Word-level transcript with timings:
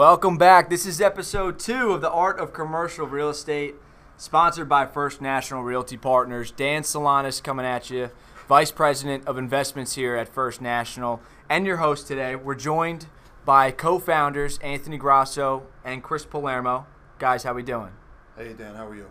Welcome 0.00 0.38
back. 0.38 0.70
This 0.70 0.86
is 0.86 0.98
episode 0.98 1.58
two 1.58 1.92
of 1.92 2.00
the 2.00 2.10
Art 2.10 2.40
of 2.40 2.54
Commercial 2.54 3.06
Real 3.06 3.28
Estate, 3.28 3.74
sponsored 4.16 4.66
by 4.66 4.86
First 4.86 5.20
National 5.20 5.62
Realty 5.62 5.98
Partners. 5.98 6.50
Dan 6.50 6.84
Solanas 6.84 7.42
coming 7.42 7.66
at 7.66 7.90
you, 7.90 8.08
Vice 8.48 8.72
President 8.72 9.28
of 9.28 9.36
Investments 9.36 9.96
here 9.96 10.16
at 10.16 10.26
First 10.26 10.62
National, 10.62 11.20
and 11.50 11.66
your 11.66 11.76
host 11.76 12.08
today. 12.08 12.34
We're 12.34 12.54
joined 12.54 13.08
by 13.44 13.72
co-founders 13.72 14.58
Anthony 14.60 14.96
Grosso 14.96 15.66
and 15.84 16.02
Chris 16.02 16.24
Palermo. 16.24 16.86
Guys, 17.18 17.42
how 17.42 17.52
we 17.52 17.62
doing? 17.62 17.90
Hey 18.38 18.54
Dan, 18.54 18.76
how 18.76 18.86
are 18.86 18.96
you? 18.96 19.08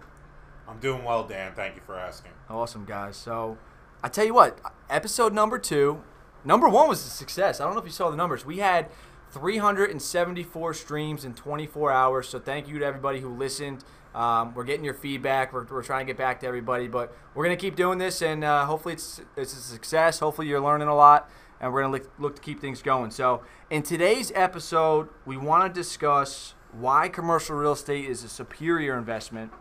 I'm 0.68 0.80
doing 0.80 1.04
well, 1.04 1.24
Dan. 1.28 1.54
Thank 1.54 1.76
you 1.76 1.82
for 1.86 2.00
asking. 2.00 2.32
Awesome, 2.50 2.86
guys. 2.86 3.16
So, 3.16 3.60
I 4.04 4.08
tell 4.08 4.26
you 4.26 4.34
what, 4.34 4.58
episode 4.90 5.34
number 5.34 5.60
two, 5.60 6.02
number 6.44 6.68
one 6.68 6.90
was 6.90 7.06
a 7.06 7.10
success. 7.12 7.62
I 7.62 7.66
don't 7.66 7.76
know 7.76 7.80
if 7.80 7.86
you 7.86 7.92
saw 7.92 8.10
the 8.10 8.18
numbers. 8.18 8.44
We 8.44 8.58
had 8.58 8.88
374 9.32 10.74
streams 10.74 11.26
in 11.26 11.34
24 11.34 11.92
hours. 11.92 12.30
So, 12.30 12.40
thank 12.40 12.68
you 12.68 12.80
to 12.80 12.86
everybody 12.86 13.20
who 13.20 13.30
listened. 13.30 13.84
Um, 14.16 14.54
we're 14.56 14.64
getting 14.64 14.84
your 14.84 14.96
feedback. 14.96 15.54
We're, 15.54 15.66
we're 15.66 15.84
trying 15.84 16.06
to 16.06 16.12
get 16.12 16.18
back 16.18 16.40
to 16.40 16.48
everybody, 16.48 16.88
but 16.88 17.16
we're 17.36 17.44
gonna 17.44 17.56
keep 17.56 17.76
doing 17.76 18.00
this, 18.00 18.22
and 18.22 18.44
uh, 18.44 18.66
hopefully 18.66 18.96
it's 18.96 19.22
it's 19.38 19.54
a 19.54 19.62
success. 19.62 20.20
Hopefully 20.20 20.48
you're 20.48 20.60
learning 20.60 20.88
a 20.88 20.96
lot, 20.96 21.30
and 21.62 21.72
we're 21.72 21.82
gonna 21.82 21.94
look, 21.94 22.12
look 22.20 22.36
to 22.36 22.42
keep 22.42 22.60
things 22.60 22.82
going. 22.82 23.12
So, 23.12 23.44
in 23.70 23.84
today's 23.84 24.32
episode, 24.34 25.10
we 25.26 25.38
want 25.38 25.72
to 25.72 25.80
discuss 25.80 26.56
why 26.72 27.10
commercial 27.10 27.56
real 27.56 27.74
estate 27.74 28.06
is 28.06 28.24
a 28.24 28.30
superior 28.30 28.98
investment 28.98 29.52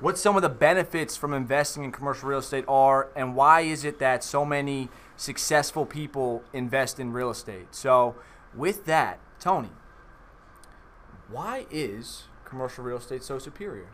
what 0.00 0.18
some 0.18 0.36
of 0.36 0.42
the 0.42 0.48
benefits 0.48 1.16
from 1.16 1.32
investing 1.32 1.84
in 1.84 1.92
commercial 1.92 2.28
real 2.28 2.38
estate 2.38 2.64
are 2.68 3.08
and 3.16 3.34
why 3.34 3.62
is 3.62 3.84
it 3.84 3.98
that 3.98 4.22
so 4.22 4.44
many 4.44 4.88
successful 5.16 5.86
people 5.86 6.42
invest 6.52 7.00
in 7.00 7.12
real 7.12 7.30
estate 7.30 7.74
so 7.74 8.14
with 8.56 8.84
that 8.86 9.18
tony 9.38 9.70
why 11.28 11.66
is 11.70 12.24
commercial 12.44 12.84
real 12.84 12.96
estate 12.96 13.22
so 13.22 13.38
superior 13.38 13.88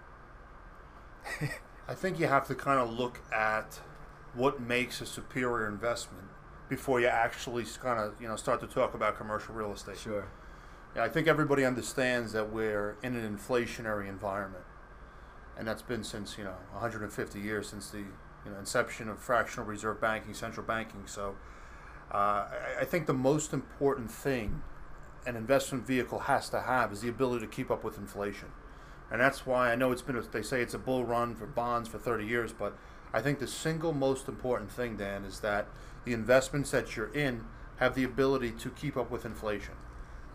I 1.89 1.95
think 1.95 2.19
you 2.19 2.27
have 2.27 2.47
to 2.49 2.55
kind 2.55 2.81
of 2.81 2.99
look 2.99 3.21
at 3.33 3.81
what 4.35 4.61
makes 4.61 5.01
a 5.01 5.07
superior 5.07 5.69
investment 5.69 6.25
before 6.69 7.01
you 7.01 7.07
actually 7.07 7.65
kind 7.81 7.99
of 7.99 8.21
you 8.21 8.29
know 8.29 8.37
start 8.37 8.61
to 8.61 8.67
talk 8.67 8.95
about 8.95 9.17
commercial 9.17 9.55
real 9.55 9.73
estate. 9.73 9.99
sure 9.99 10.29
Yeah, 10.97 11.05
I 11.05 11.09
think 11.09 11.27
everybody 11.27 11.65
understands 11.65 12.33
that 12.33 12.53
we're 12.53 12.97
in 13.03 13.17
an 13.17 13.37
inflationary 13.37 14.09
environment, 14.09 14.65
and 15.59 15.67
that's 15.67 15.83
been 15.83 16.05
since 16.05 16.39
you 16.39 16.45
know 16.45 16.57
150 16.73 17.41
years 17.41 17.69
since 17.69 17.91
the 17.91 17.99
you 17.99 18.51
know 18.51 18.59
inception 18.59 19.09
of 19.09 19.19
fractional 19.19 19.67
reserve 19.67 20.01
banking, 20.01 20.35
central 20.35 20.65
banking. 20.65 21.03
So, 21.07 21.37
uh, 22.13 22.47
I, 22.79 22.85
think 22.85 23.07
the 23.07 23.15
most 23.15 23.55
important 23.55 24.11
thing 24.11 24.63
an 25.25 25.35
investment 25.35 25.87
vehicle 25.87 26.21
has 26.21 26.51
to 26.51 26.61
have 26.61 26.93
is 26.93 27.01
the 27.01 27.09
ability 27.09 27.47
to 27.47 27.51
keep 27.51 27.71
up 27.71 27.83
with 27.83 27.97
inflation, 27.97 28.49
and 29.11 29.19
that's 29.19 29.47
why 29.47 29.73
I 29.73 29.77
know 29.77 29.93
it's 29.93 30.03
been. 30.03 30.17
A, 30.17 30.21
they 30.21 30.43
say 30.43 30.61
it's 30.61 30.75
a 30.75 30.79
bull 30.79 31.07
run 31.07 31.35
for 31.35 31.47
bonds 31.47 31.89
for 31.89 31.99
30 31.99 32.27
years, 32.27 32.53
but 32.53 32.77
I 33.15 33.23
think 33.23 33.39
the 33.39 33.47
single 33.47 33.95
most 33.95 34.29
important 34.29 34.71
thing, 34.71 34.99
Dan, 34.99 35.25
is 35.25 35.41
that 35.41 35.69
the 36.05 36.13
investments 36.13 36.71
that 36.73 36.97
you're 36.97 37.13
in 37.15 37.45
have 37.77 37.95
the 37.95 38.05
ability 38.05 38.51
to 38.53 38.69
keep 38.71 38.97
up 38.97 39.11
with 39.11 39.25
inflation. 39.25 39.75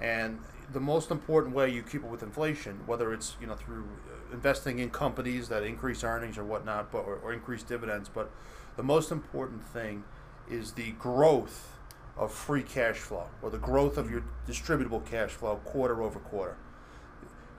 And 0.01 0.39
the 0.71 0.79
most 0.79 1.11
important 1.11 1.55
way 1.55 1.69
you 1.69 1.83
keep 1.83 2.03
up 2.03 2.09
with 2.09 2.23
inflation, 2.23 2.81
whether 2.87 3.13
it's 3.13 3.35
you 3.39 3.45
know 3.45 3.55
through 3.55 3.83
uh, 3.83 4.33
investing 4.33 4.79
in 4.79 4.89
companies 4.89 5.47
that 5.49 5.61
increase 5.61 6.03
earnings 6.03 6.39
or 6.39 6.43
whatnot, 6.43 6.91
but 6.91 6.99
or, 6.99 7.17
or 7.17 7.33
increase 7.33 7.61
dividends, 7.61 8.09
but 8.09 8.31
the 8.77 8.83
most 8.83 9.11
important 9.11 9.63
thing 9.63 10.03
is 10.49 10.73
the 10.73 10.91
growth 10.93 11.77
of 12.17 12.31
free 12.31 12.63
cash 12.63 12.97
flow 12.97 13.27
or 13.41 13.49
the 13.49 13.57
growth 13.57 13.97
of 13.97 14.09
your 14.09 14.23
distributable 14.47 15.05
cash 15.05 15.31
flow 15.31 15.57
quarter 15.65 16.01
over 16.01 16.19
quarter. 16.19 16.57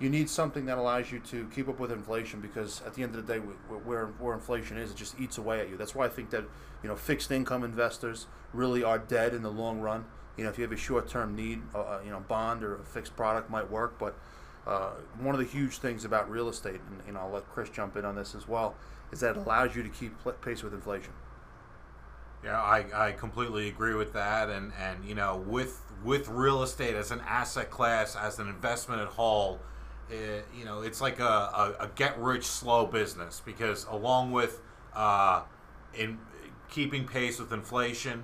You 0.01 0.09
need 0.09 0.31
something 0.31 0.67
that 0.67 0.79
allows 0.79 1.11
you 1.11 1.19
to 1.21 1.49
keep 1.55 1.69
up 1.69 1.81
with 1.81 1.91
inflation 1.91 2.41
because 2.41 2.83
at 2.87 2.95
the 2.95 3.03
end 3.03 3.15
of 3.15 3.27
the 3.27 3.33
day, 3.33 3.41
wh- 3.41 3.87
where 3.87 4.07
where 4.07 4.35
inflation 4.35 4.77
is, 4.77 4.91
it 4.93 4.97
just 4.97 5.19
eats 5.21 5.39
away 5.39 5.61
at 5.61 5.69
you. 5.69 5.77
That's 5.77 5.95
why 5.95 6.07
I 6.07 6.09
think 6.09 6.31
that 6.31 6.45
you 6.83 6.89
know 6.89 6.97
fixed 6.97 7.33
income 7.33 7.65
investors 7.65 8.27
really 8.53 8.85
are 8.85 8.99
dead 8.99 9.35
in 9.35 9.43
the 9.43 9.51
long 9.51 9.81
run 9.81 10.05
you 10.39 10.45
know, 10.45 10.51
if 10.51 10.57
you 10.57 10.63
have 10.63 10.73
a 10.73 10.77
short-term 10.77 11.35
need, 11.35 11.61
uh, 11.75 11.81
uh, 11.81 12.01
you 12.05 12.11
know, 12.11 12.21
bond 12.21 12.63
or 12.63 12.77
a 12.77 12.85
fixed 12.85 13.17
product 13.17 13.51
might 13.51 13.69
work. 13.69 13.99
But 13.99 14.15
uh, 14.67 14.93
one 15.19 15.35
of 15.35 15.41
the 15.41 15.47
huge 15.47 15.79
things 15.79 16.05
about 16.05 16.31
real 16.31 16.49
estate, 16.49 16.81
and 16.89 17.03
you 17.07 17.13
know, 17.13 17.21
I'll 17.21 17.31
let 17.31 17.51
Chris 17.51 17.69
jump 17.69 17.97
in 17.97 18.05
on 18.05 18.15
this 18.15 18.35
as 18.37 18.47
well, 18.47 18.77
is 19.11 19.21
that 19.21 19.37
it 19.37 19.39
allows 19.39 19.75
you 19.75 19.83
to 19.83 19.89
keep 19.89 20.15
pace 20.41 20.63
with 20.63 20.73
inflation. 20.73 21.13
Yeah, 22.45 22.61
I, 22.61 23.09
I 23.09 23.13
completely 23.13 23.69
agree 23.69 23.95
with 23.95 24.13
that, 24.13 24.49
and 24.49 24.73
and 24.81 25.05
you 25.05 25.15
know 25.15 25.37
with 25.47 25.81
with 26.05 26.29
real 26.29 26.63
estate 26.63 26.95
as 26.95 27.11
an 27.11 27.21
asset 27.27 27.71
class, 27.71 28.15
as 28.15 28.39
an 28.39 28.49
investment 28.49 29.03
at 29.03 29.09
whole, 29.09 29.59
it, 30.09 30.47
you 30.57 30.65
know 30.65 30.83
it's 30.83 31.01
like 31.01 31.19
a, 31.19 31.25
a, 31.25 31.77
a 31.81 31.91
get 31.97 32.17
rich 32.19 32.45
slow 32.45 32.87
business 32.87 33.43
because 33.45 33.87
along 33.91 34.31
with 34.31 34.61
uh, 34.95 35.43
in 35.95 36.19
keeping 36.71 37.07
pace 37.07 37.41
with 37.41 37.53
inflation, 37.53 38.23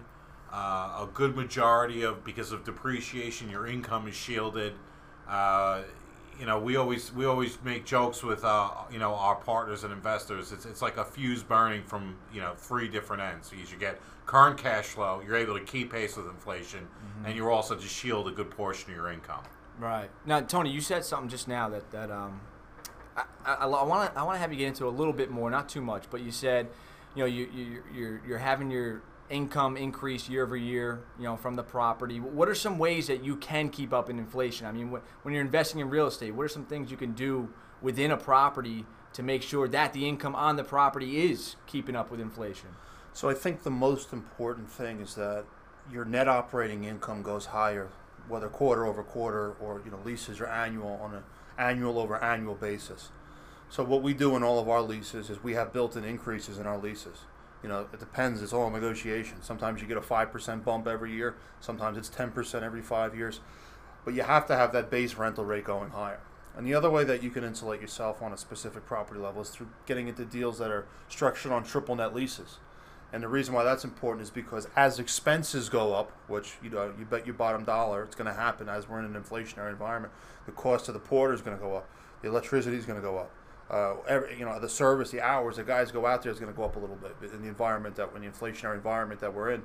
uh, 0.53 1.05
a 1.05 1.09
good 1.13 1.35
majority 1.35 2.03
of 2.03 2.25
because 2.25 2.53
of 2.53 2.65
depreciation, 2.65 3.51
your 3.51 3.67
income 3.67 4.07
is 4.07 4.15
shielded. 4.15 4.75
Uh, 5.29 5.83
you 6.39 6.47
know, 6.47 6.59
we 6.59 6.77
always 6.77 7.13
we 7.13 7.25
always 7.27 7.59
make 7.65 7.85
jokes 7.85 8.23
with 8.23 8.45
uh, 8.45 8.71
you 8.91 8.99
know 8.99 9.15
our 9.15 9.37
partners 9.37 9.85
and 9.85 9.93
investors. 9.93 10.53
It's, 10.53 10.67
it's 10.67 10.83
like 10.83 10.97
a 10.97 11.05
fuse 11.05 11.43
burning 11.43 11.83
from 11.83 12.17
you 12.33 12.41
know 12.41 12.55
three 12.57 12.89
different 12.89 13.23
ends. 13.23 13.51
Because 13.51 13.71
you 13.73 13.79
get 13.79 14.01
current 14.27 14.59
cash 14.59 14.87
flow, 14.87 15.23
you're 15.27 15.37
able 15.37 15.59
to 15.59 15.65
keep 15.65 15.93
pace 15.93 16.17
with 16.17 16.27
inflation, 16.27 16.81
Mm-hmm. 16.81 17.27
and 17.27 17.37
you're 17.37 17.51
also 17.51 17.75
to 17.75 17.87
shield 17.87 18.29
a 18.29 18.31
good 18.33 18.51
portion 18.51 18.91
of 18.91 18.97
your 18.97 19.11
income. 19.11 19.43
Right 19.79 20.11
now, 20.25 20.41
Tony, 20.41 20.71
you 20.71 20.81
said 20.81 21.05
something 21.05 21.29
just 21.29 21.49
now 21.49 21.69
that 21.69 21.91
that 21.91 22.11
um, 22.11 22.41
I 23.45 23.67
want 23.67 24.13
to 24.13 24.19
I 24.19 24.23
want 24.23 24.37
to 24.37 24.39
have 24.41 24.53
you 24.53 24.59
get 24.59 24.69
into 24.69 24.87
a 24.87 24.91
little 24.91 25.13
bit 25.13 25.31
more, 25.31 25.51
not 25.51 25.69
too 25.69 25.81
much, 25.81 26.05
but 26.11 26.21
you 26.21 26.31
said, 26.31 26.69
you 27.15 27.21
know, 27.21 27.27
you 27.27 27.49
you 27.55 27.83
you're 27.93 28.23
you're 28.27 28.39
having 28.39 28.71
your 28.71 29.03
income 29.31 29.77
increase 29.77 30.29
year 30.29 30.45
over 30.45 30.57
year, 30.57 31.01
you 31.19 31.25
know, 31.25 31.37
from 31.37 31.57
the 31.57 31.63
property. 31.63 32.21
What 32.21 32.49
are 32.49 32.55
some 32.55 32.79
ways 32.79 33.07
that 33.07 33.25
you 33.25 33.37
can 33.37 33.69
keep 33.71 33.93
up 33.93 34.11
in 34.11 34.19
inflation? 34.19 34.67
I 34.67 34.73
mean, 34.73 34.89
wh- 34.89 35.25
when 35.25 35.35
you're 35.35 35.43
investing 35.43 35.81
in 35.81 35.91
real 35.91 36.07
estate, 36.07 36.33
what 36.35 36.45
are 36.45 36.49
some 36.49 36.67
things 36.67 36.91
you 36.91 36.97
can 36.97 37.13
do 37.13 37.49
within 37.81 38.11
a 38.11 38.17
property 38.17 38.85
to 39.15 39.23
make 39.23 39.43
sure 39.43 39.69
that 39.69 39.93
the 39.93 40.09
income 40.09 40.35
on 40.35 40.57
the 40.57 40.65
property 40.65 41.31
is 41.31 41.57
keeping 41.67 41.97
up 41.97 42.11
with 42.11 42.21
inflation? 42.21 42.71
So 43.13 43.29
I 43.29 43.35
think 43.35 43.63
the 43.63 43.71
most 43.71 44.13
important 44.13 44.71
thing 44.71 45.01
is 45.01 45.15
that 45.15 45.45
your 45.91 46.05
net 46.05 46.29
operating 46.29 46.85
income 46.85 47.23
goes 47.23 47.47
higher, 47.47 47.89
whether 48.29 48.49
quarter 48.49 48.87
over 48.87 49.03
quarter 49.03 49.53
or 49.61 49.83
you 49.85 49.91
know 49.91 49.99
leases 50.05 50.41
are 50.41 50.47
annual 50.47 50.99
on 51.03 51.15
an 51.15 51.23
annual 51.59 51.99
over 51.99 52.23
annual 52.23 52.55
basis. 52.55 53.11
So 53.69 53.83
what 53.83 54.03
we 54.03 54.15
do 54.15 54.37
in 54.37 54.43
all 54.43 54.59
of 54.59 54.69
our 54.69 54.83
leases 54.83 55.31
is 55.31 55.43
we 55.43 55.55
have 55.55 55.73
built-in 55.73 56.05
increases 56.05 56.59
in 56.59 56.67
our 56.67 56.79
leases. 56.79 57.21
You 57.65 57.71
know, 57.71 57.87
it 57.95 57.99
depends. 57.99 58.43
It's 58.43 58.53
all 58.53 58.69
negotiation. 58.69 59.43
Sometimes 59.43 59.81
you 59.81 59.89
get 59.89 59.97
a 59.97 60.03
five 60.03 60.31
percent 60.31 60.67
bump 60.67 60.87
every 60.87 61.13
year. 61.13 61.35
Sometimes 61.61 61.97
it's 61.97 62.11
ten 62.11 62.31
percent 62.31 62.63
every 62.63 62.83
five 62.83 63.17
years. 63.17 63.41
But 64.05 64.13
you 64.13 64.23
have 64.23 64.47
to 64.49 64.55
have 64.55 64.73
that 64.75 64.91
base 64.91 65.15
rental 65.15 65.47
rate 65.47 65.65
going 65.65 65.91
higher. 65.91 66.21
And 66.59 66.67
the 66.67 66.75
other 66.75 66.91
way 66.91 67.05
that 67.05 67.23
you 67.23 67.31
can 67.31 67.43
insulate 67.43 67.81
yourself 67.81 68.21
on 68.21 68.35
a 68.35 68.37
specific 68.37 68.85
property 68.85 69.19
level 69.19 69.41
is 69.41 69.49
through 69.49 69.69
getting 69.87 70.09
into 70.09 70.27
deals 70.27 70.59
that 70.59 70.71
are 70.71 70.85
structured 71.09 71.53
on 71.53 71.65
triple 71.65 71.97
net 71.97 72.15
leases. 72.15 72.59
And 73.15 73.23
the 73.23 73.29
reason 73.29 73.55
why 73.55 73.65
that's 73.65 73.85
important 73.85 74.23
is 74.23 74.31
because 74.31 74.69
as 74.77 74.99
expenses 74.99 75.71
go 75.71 75.95
up, 75.95 76.13
which 76.29 76.59
you 76.63 76.69
know 76.69 76.93
you 76.99 77.07
bet 77.07 77.25
your 77.25 77.35
bottom 77.35 77.65
dollar 77.65 78.03
it's 78.03 78.15
going 78.15 78.29
to 78.29 78.39
happen 78.39 78.69
as 78.69 78.91
we're 78.91 78.99
in 78.99 79.07
an 79.07 79.15
inflationary 79.15 79.71
environment, 79.71 80.13
the 80.45 80.53
cost 80.53 80.89
of 80.89 80.95
the 80.95 81.01
porter 81.01 81.33
is 81.33 81.41
going 81.41 81.57
to 81.57 81.63
go 81.63 81.75
up, 81.77 81.89
the 82.21 82.29
electricity 82.29 82.77
is 82.77 82.85
going 82.85 83.01
to 83.01 83.03
go 83.03 83.17
up, 83.17 83.31
uh, 83.75 83.97
every, 84.09 84.39
you 84.39 84.45
know 84.45 84.61
the 84.61 84.69
service, 84.69 85.11
the 85.11 85.21
hours, 85.21 85.57
the 85.57 85.65
guys 85.65 85.91
go 85.91 86.07
out 86.07 86.23
there 86.23 86.31
is 86.31 86.39
going 86.39 86.53
to 86.53 86.57
go 86.57 86.65
up 86.65 86.77
a 86.77 86.79
little 86.79 86.97
bit 86.97 87.33
in 87.33 87.43
the 87.43 87.49
environment 87.49 87.97
that 87.97 88.09
in 88.15 88.23
the 88.23 88.29
inflationary 88.29 88.77
environment 88.77 89.21
that 89.21 89.35
we're 89.35 89.51
in. 89.51 89.63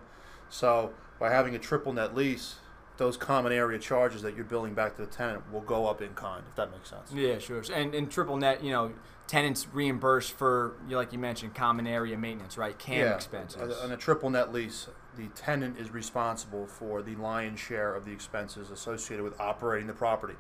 So 0.50 0.94
by 1.20 1.30
having 1.30 1.54
a 1.54 1.60
triple 1.60 1.94
net 1.94 2.16
lease, 2.16 2.56
those 2.98 3.18
common 3.18 3.52
area 3.52 3.78
charges 3.78 4.24
that 4.24 4.36
you're 4.36 4.46
billing 4.46 4.74
back 4.74 4.96
to 4.96 5.02
the 5.04 5.08
tenant 5.08 5.52
will 5.54 5.62
go 5.62 5.86
up 5.86 6.02
in 6.02 6.10
kind, 6.16 6.44
if 6.50 6.56
that 6.56 6.72
makes 6.72 6.90
sense. 6.90 7.12
Yeah, 7.14 7.38
sure. 7.38 7.62
And 7.74 7.94
and 7.94 8.10
triple 8.10 8.36
net, 8.36 8.64
you 8.64 8.72
know, 8.72 8.94
tenants 9.28 9.68
reimburse 9.72 10.28
for, 10.28 10.76
you 10.88 10.96
like 10.96 11.14
you 11.14 11.20
mentioned, 11.20 11.54
common 11.54 11.86
area 11.86 12.18
maintenance, 12.18 12.58
right? 12.58 12.78
CAM 12.80 13.14
expenses. 13.14 13.78
On 13.80 13.92
a 13.92 13.98
triple 13.98 14.32
net 14.32 14.52
lease, 14.52 14.88
the 15.16 15.28
tenant 15.36 15.78
is 15.78 15.92
responsible 15.92 16.66
for 16.66 17.04
the 17.04 17.16
lion's 17.16 17.60
share 17.60 17.94
of 17.94 18.06
the 18.06 18.12
expenses 18.12 18.72
associated 18.72 19.24
with 19.24 19.40
operating 19.40 19.86
the 19.86 19.94
property. 19.94 20.36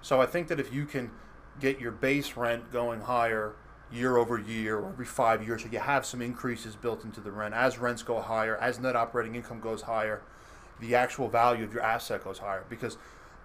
So 0.00 0.20
I 0.20 0.26
think 0.26 0.48
that 0.48 0.58
if 0.58 0.72
you 0.72 0.86
can 0.86 1.12
get 1.60 1.80
your 1.80 1.92
base 1.92 2.36
rent 2.36 2.72
going 2.72 3.02
higher 3.02 3.54
year 3.92 4.16
over 4.16 4.38
year 4.38 4.78
or 4.78 4.88
every 4.88 5.04
five 5.04 5.46
years, 5.46 5.62
so 5.62 5.68
you 5.70 5.78
have 5.78 6.06
some 6.06 6.22
increases 6.22 6.76
built 6.76 7.04
into 7.04 7.20
the 7.20 7.30
rent. 7.30 7.54
As 7.54 7.78
rents 7.78 8.02
go 8.02 8.20
higher, 8.20 8.56
as 8.56 8.80
net 8.80 8.96
operating 8.96 9.34
income 9.34 9.60
goes 9.60 9.82
higher, 9.82 10.22
the 10.80 10.94
actual 10.94 11.28
value 11.28 11.64
of 11.64 11.72
your 11.72 11.82
asset 11.82 12.24
goes 12.24 12.38
higher. 12.38 12.64
Because 12.68 12.96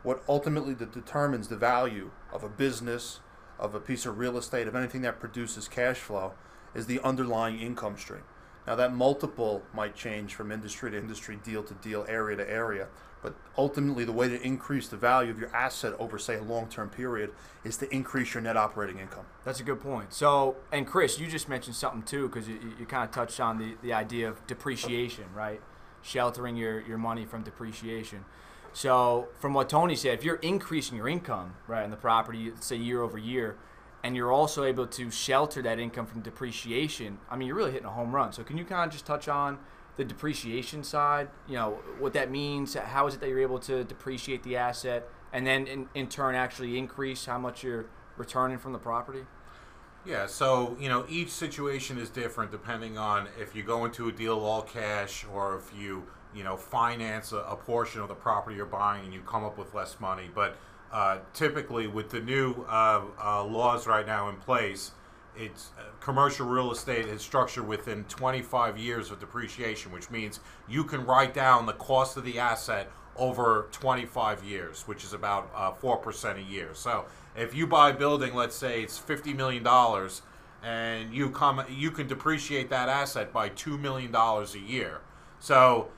what 0.04 0.24
ultimately 0.27 0.74
determines 0.74 1.50
the 1.50 1.57
value 1.57 2.12
of 2.31 2.44
a 2.44 2.50
business, 2.50 3.19
of 3.59 3.75
a 3.75 3.80
piece 3.80 4.06
of 4.06 4.18
real 4.18 4.38
estate, 4.38 4.68
of 4.68 4.75
anything 4.75 5.01
that 5.01 5.19
produces 5.19 5.68
cash 5.68 5.98
flow, 5.98 6.33
is 6.74 6.86
the 6.86 7.00
underlying 7.01 7.59
income 7.59 7.98
stream. 7.98 8.24
Now 8.65 8.75
that 8.75 8.94
multiple 8.94 9.63
might 9.74 9.95
change 9.95 10.33
from 10.36 10.51
industry 10.51 10.92
to 10.92 10.98
industry, 10.98 11.39
deal 11.44 11.63
to 11.63 11.74
deal, 11.74 12.06
area 12.07 12.38
to 12.38 12.50
area, 12.50 12.88
but 13.27 13.35
ultimately, 13.57 14.06
the 14.06 14.13
way 14.13 14.29
to 14.29 14.41
increase 14.41 14.88
the 14.88 14.95
value 14.95 15.29
of 15.31 15.39
your 15.39 15.53
asset 15.53 15.94
over, 16.00 16.18
say, 16.18 16.35
a 16.35 16.44
long-term 16.44 16.89
period 16.89 17.31
is 17.65 17.75
to 17.77 17.94
increase 17.94 18.33
your 18.33 18.41
net 18.41 18.56
operating 18.56 19.00
income. 19.00 19.25
That's 19.44 19.59
a 19.59 19.63
good 19.63 19.81
point. 19.81 20.13
So, 20.13 20.56
and 20.71 20.88
Chris, 20.88 21.19
you 21.19 21.27
just 21.27 21.50
mentioned 21.50 21.75
something 21.75 22.03
too, 22.03 22.29
because 22.29 22.47
you, 22.47 22.57
you 22.79 22.85
kind 22.85 23.03
of 23.03 23.12
touched 23.12 23.41
on 23.41 23.57
the, 23.57 23.75
the 23.81 23.91
idea 23.91 24.29
of 24.29 24.45
depreciation, 24.47 25.25
right? 25.35 25.59
Sheltering 26.01 26.56
your, 26.56 26.79
your 26.79 26.97
money 26.97 27.25
from 27.25 27.44
depreciation. 27.44 28.24
So, 28.71 29.27
from 29.39 29.53
what 29.53 29.68
Tony 29.69 29.95
said, 29.95 30.13
if 30.13 30.23
you're 30.23 30.35
increasing 30.35 30.95
your 30.95 31.09
income, 31.09 31.56
right, 31.68 31.83
on 31.83 31.91
the 31.91 31.97
property, 31.97 32.53
say 32.62 32.77
year 32.77 33.01
over 33.01 33.18
year, 33.18 33.57
and 34.03 34.15
you're 34.15 34.31
also 34.31 34.63
able 34.63 34.88
to 34.88 35.12
shelter 35.12 35.62
that 35.63 35.80
income 35.80 36.06
from 36.06 36.21
depreciation, 36.21 37.18
I 37.30 37.35
mean, 37.35 37.50
you're 37.50 37.57
really 37.57 37.71
hitting 37.71 37.88
a 37.88 37.91
home 37.91 38.15
run. 38.15 38.31
So, 38.31 38.44
can 38.44 38.57
you 38.57 38.63
kind 38.63 38.88
of 38.88 38.94
just 38.94 39.06
touch 39.06 39.27
on 39.27 39.57
the 39.97 40.05
depreciation 40.05 40.83
side? 40.83 41.29
You 41.47 41.55
know, 41.55 41.79
what 41.99 42.13
that 42.13 42.31
means? 42.31 42.75
How 42.75 43.07
is 43.07 43.15
it 43.15 43.19
that 43.21 43.29
you're 43.29 43.39
able 43.39 43.59
to 43.59 43.83
depreciate 43.83 44.44
the 44.44 44.55
asset, 44.55 45.09
and 45.33 45.45
then 45.45 45.67
in, 45.67 45.89
in 45.94 46.07
turn 46.07 46.35
actually 46.35 46.77
increase 46.77 47.25
how 47.25 47.38
much 47.38 47.63
you're 47.63 47.88
returning 48.15 48.57
from 48.57 48.73
the 48.73 48.79
property? 48.79 49.25
Yeah, 50.05 50.25
so 50.25 50.77
you 50.79 50.88
know 50.88 51.05
each 51.09 51.31
situation 51.31 51.97
is 51.97 52.09
different 52.09 52.51
depending 52.51 52.97
on 52.97 53.27
if 53.38 53.53
you 53.55 53.63
go 53.63 53.83
into 53.83 54.07
a 54.07 54.11
deal 54.11 54.39
all 54.39 54.61
cash 54.61 55.25
or 55.33 55.57
if 55.57 55.77
you 55.77 56.07
you 56.33 56.45
know 56.45 56.55
finance 56.55 57.33
a, 57.33 57.39
a 57.39 57.57
portion 57.57 57.99
of 58.01 58.07
the 58.07 58.15
property 58.15 58.55
you're 58.55 58.65
buying 58.65 59.03
and 59.03 59.13
you 59.13 59.19
come 59.21 59.44
up 59.44 59.57
with 59.57 59.73
less 59.73 59.99
money. 59.99 60.29
But 60.33 60.55
uh, 60.91 61.19
typically, 61.33 61.88
with 61.88 62.09
the 62.09 62.21
new 62.21 62.65
uh, 62.69 63.01
uh, 63.21 63.44
laws 63.44 63.85
right 63.88 64.05
now 64.05 64.29
in 64.29 64.38
place, 64.38 64.91
it's 65.38 65.72
uh, 65.78 65.84
commercial 66.00 66.48
real 66.48 66.72
estate 66.72 67.06
is 67.06 67.22
structured 67.22 67.68
within 67.68 68.04
25 68.06 68.78
years 68.78 69.12
of 69.12 69.19
depreciation, 69.19 69.92
which 69.92 70.10
means 70.10 70.39
you 70.68 70.84
can 70.84 71.06
write 71.06 71.34
down 71.34 71.66
the 71.66 71.74
cost 71.74 72.18
of 72.18 72.24
the 72.24 72.39
asset 72.39 72.89
over 73.16 73.68
25 73.72 74.44
years, 74.44 74.88
which 74.88 75.04
is 75.04 75.13
about 75.13 75.50
uh, 75.56 75.72
four 75.72 75.98
percent 75.98 76.38
a 76.38 76.44
year. 76.44 76.69
So 76.74 77.06
if 77.36 77.56
you 77.56 77.68
buy 77.68 77.92
a 77.92 77.94
building, 77.94 78.34
let's 78.34 78.56
say 78.56 78.81
it's 78.84 78.98
50 78.98 79.34
million 79.34 79.63
dollars, 79.63 80.22
and 80.63 81.13
you 81.13 81.30
come, 81.30 81.63
you 81.69 81.92
can 81.92 82.07
depreciate 82.07 82.69
that 82.69 82.90
asset 82.90 83.31
by 83.31 83.50
two 83.50 83.78
million 83.78 84.12
dollars 84.12 84.56
a 84.56 84.60
year. 84.60 85.01
So 85.40 85.90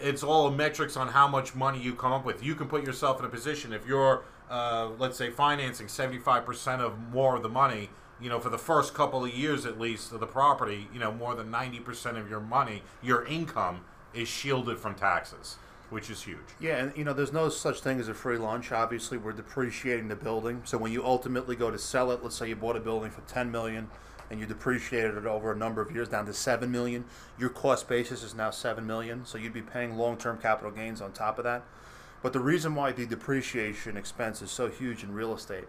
it's 0.00 0.22
all 0.22 0.50
metrics 0.50 0.96
on 0.96 1.08
how 1.08 1.28
much 1.28 1.54
money 1.54 1.80
you 1.80 1.94
come 1.94 2.12
up 2.12 2.24
with. 2.24 2.42
You 2.42 2.54
can 2.54 2.68
put 2.68 2.84
yourself 2.84 3.18
in 3.20 3.26
a 3.26 3.28
position 3.28 3.72
if 3.72 3.86
you're, 3.86 4.24
uh, 4.50 4.90
let's 4.98 5.16
say, 5.16 5.30
financing 5.30 5.86
75% 5.86 6.80
of 6.80 6.98
more 7.10 7.36
of 7.36 7.42
the 7.42 7.48
money, 7.48 7.90
you 8.20 8.28
know, 8.28 8.40
for 8.40 8.50
the 8.50 8.58
first 8.58 8.94
couple 8.94 9.24
of 9.24 9.32
years 9.32 9.64
at 9.64 9.78
least 9.78 10.12
of 10.12 10.20
the 10.20 10.26
property, 10.26 10.88
you 10.92 10.98
know, 10.98 11.12
more 11.12 11.34
than 11.34 11.50
90% 11.50 12.18
of 12.18 12.28
your 12.28 12.40
money, 12.40 12.82
your 13.02 13.24
income 13.26 13.84
is 14.14 14.28
shielded 14.28 14.78
from 14.78 14.94
taxes, 14.94 15.56
which 15.90 16.10
is 16.10 16.22
huge. 16.22 16.38
Yeah, 16.60 16.76
and 16.76 16.96
you 16.96 17.04
know, 17.04 17.12
there's 17.12 17.32
no 17.32 17.48
such 17.48 17.80
thing 17.80 18.00
as 18.00 18.08
a 18.08 18.14
free 18.14 18.38
lunch. 18.38 18.72
Obviously, 18.72 19.18
we're 19.18 19.32
depreciating 19.32 20.08
the 20.08 20.16
building. 20.16 20.62
So 20.64 20.78
when 20.78 20.92
you 20.92 21.04
ultimately 21.04 21.56
go 21.56 21.70
to 21.70 21.78
sell 21.78 22.10
it, 22.10 22.22
let's 22.22 22.36
say 22.36 22.48
you 22.48 22.56
bought 22.56 22.76
a 22.76 22.80
building 22.80 23.10
for 23.10 23.20
10 23.22 23.50
million 23.50 23.88
and 24.30 24.40
you 24.40 24.46
depreciated 24.46 25.16
it 25.16 25.24
over 25.24 25.52
a 25.52 25.56
number 25.56 25.80
of 25.80 25.90
years 25.90 26.08
down 26.08 26.26
to 26.26 26.34
7 26.34 26.70
million, 26.70 27.04
your 27.38 27.48
cost 27.48 27.88
basis 27.88 28.22
is 28.22 28.34
now 28.34 28.50
7 28.50 28.86
million, 28.86 29.24
so 29.24 29.38
you'd 29.38 29.54
be 29.54 29.62
paying 29.62 29.96
long-term 29.96 30.36
capital 30.38 30.70
gains 30.70 31.00
on 31.00 31.12
top 31.12 31.38
of 31.38 31.44
that. 31.44 31.62
But 32.22 32.34
the 32.34 32.40
reason 32.40 32.74
why 32.74 32.92
the 32.92 33.06
depreciation 33.06 33.96
expense 33.96 34.42
is 34.42 34.50
so 34.50 34.68
huge 34.68 35.02
in 35.02 35.14
real 35.14 35.34
estate 35.34 35.68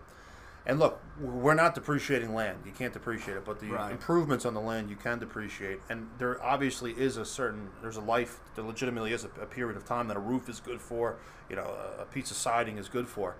and 0.69 0.77
look, 0.77 1.01
we're 1.19 1.55
not 1.55 1.73
depreciating 1.73 2.35
land. 2.35 2.59
You 2.63 2.71
can't 2.71 2.93
depreciate 2.93 3.35
it, 3.35 3.43
but 3.43 3.59
the 3.59 3.71
Right. 3.71 3.91
improvements 3.91 4.45
on 4.45 4.53
the 4.53 4.61
land 4.61 4.91
you 4.91 4.95
can 4.95 5.17
depreciate. 5.17 5.79
And 5.89 6.11
there 6.19 6.41
obviously 6.43 6.91
is 6.91 7.17
a 7.17 7.25
certain, 7.25 7.71
there's 7.81 7.97
a 7.97 8.01
life, 8.01 8.39
there 8.53 8.63
legitimately 8.63 9.11
is 9.11 9.23
a, 9.23 9.29
a 9.41 9.47
period 9.47 9.77
of 9.77 9.85
time 9.85 10.07
that 10.09 10.15
a 10.15 10.19
roof 10.19 10.47
is 10.47 10.59
good 10.59 10.79
for, 10.79 11.15
you 11.49 11.55
know, 11.55 11.75
a, 11.97 12.05
piece 12.05 12.29
of 12.29 12.37
siding 12.37 12.77
is 12.77 12.87
good 12.87 13.07
for. 13.07 13.35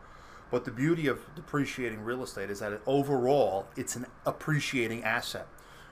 But 0.50 0.66
the 0.66 0.72
beauty 0.72 1.06
of 1.06 1.20
depreciating 1.36 2.02
real 2.02 2.24
estate 2.24 2.50
is 2.50 2.62
that 2.62 2.74
it, 2.74 2.82
overall, 2.88 3.68
it's 3.78 3.96
an 3.96 4.08
appreciating 4.26 5.04
asset. 5.04 5.48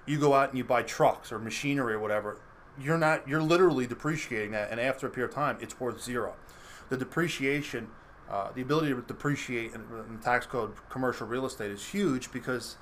You 0.07 0.19
go 0.19 0.33
out 0.33 0.49
and 0.49 0.57
you 0.57 0.63
buy 0.63 0.81
trucks 0.81 1.31
or 1.31 1.37
machinery 1.37 1.93
or 1.93 1.99
whatever, 1.99 2.39
you're 2.79 2.97
not, 2.97 3.27
you're 3.27 3.43
literally 3.43 3.85
depreciating 3.85 4.51
that, 4.51 4.71
and 4.71 4.79
after 4.79 5.05
a 5.05 5.11
period 5.11 5.29
of 5.29 5.35
time, 5.35 5.57
it's 5.61 5.79
worth 5.79 6.01
zero. 6.01 6.33
The 6.89 6.97
depreciation 6.97 7.89
uh, 8.29 8.51
the 8.53 8.61
ability 8.61 8.93
to 8.93 9.01
depreciate 9.01 9.73
in, 9.73 9.81
in 10.09 10.19
tax 10.19 10.45
code 10.45 10.73
commercial 10.89 11.27
real 11.27 11.45
estate 11.45 11.71
is 11.71 11.85
huge 11.85 12.31
because 12.31 12.75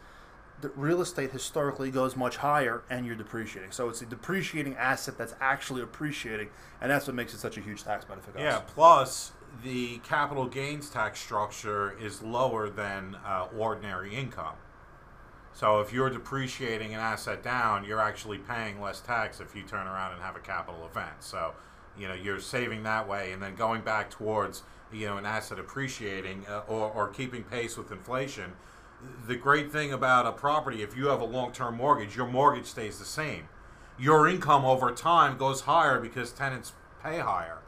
the 0.62 0.70
real 0.70 1.02
estate 1.02 1.32
historically 1.32 1.92
goes 1.92 2.16
much 2.16 2.38
higher 2.38 2.84
and 2.90 3.06
you're 3.06 3.16
depreciating. 3.16 3.72
So 3.72 3.90
it's 3.90 4.02
a 4.02 4.06
depreciating 4.06 4.76
asset 4.76 5.18
that's 5.18 5.36
actually 5.42 5.82
appreciating, 5.82 6.50
and 6.82 6.90
that's 6.90 7.08
what 7.08 7.16
makes 7.16 7.34
it 7.34 7.40
such 7.40 7.58
a 7.58 7.62
huge 7.62 7.84
tax 7.84 8.06
benefit. 8.06 8.36
Yeah. 8.38 8.62
Plus, 8.68 9.34
the 9.64 9.98
capital 10.00 10.48
gains 10.48 10.90
tax 10.90 11.20
structure 11.20 11.98
is 12.00 12.22
lower 12.22 12.70
than 12.70 13.18
uh, 13.26 13.48
ordinary 13.58 14.16
income. 14.16 14.56
So 15.54 15.80
if 15.80 15.94
you're 15.94 16.10
depreciating 16.10 16.94
an 16.94 17.00
asset 17.00 17.42
down, 17.42 17.86
you're 17.86 18.02
actually 18.02 18.40
paying 18.40 18.82
less 18.82 19.00
tax 19.00 19.40
if 19.40 19.56
you 19.56 19.64
turn 19.64 19.88
around 19.88 20.12
and 20.12 20.22
have 20.22 20.36
a 20.36 20.42
capital 20.42 20.86
event. 20.86 21.16
So, 21.22 21.54
you 21.98 22.08
know, 22.08 22.14
you're 22.14 22.40
saving 22.40 22.84
that 22.84 23.08
way, 23.08 23.32
and 23.32 23.42
then 23.42 23.56
going 23.56 23.82
back 23.82 24.10
towards 24.10 24.64
you 24.92 25.08
know 25.08 25.18
an 25.18 25.26
asset 25.26 25.60
appreciating 25.60 26.46
uh, 26.50 26.62
or, 26.68 26.92
or 26.92 27.08
keeping 27.10 27.44
pace 27.44 27.78
with 27.78 27.92
inflation. 27.92 28.54
The 29.28 29.36
great 29.36 29.72
thing 29.72 29.94
about 29.94 30.26
a 30.26 30.32
property, 30.32 30.82
if 30.82 30.96
you 30.96 31.08
have 31.08 31.22
a 31.22 31.26
long-term 31.26 31.76
mortgage, 31.76 32.16
your 32.16 32.28
mortgage 32.28 32.66
stays 32.66 32.98
the 32.98 33.06
same. 33.06 33.50
Your 34.00 34.28
income 34.28 34.66
over 34.66 34.92
time 34.92 35.38
goes 35.38 35.62
higher 35.62 36.00
because 36.00 36.32
tenants 36.32 36.74
pay 37.04 37.20
higher. 37.20 37.60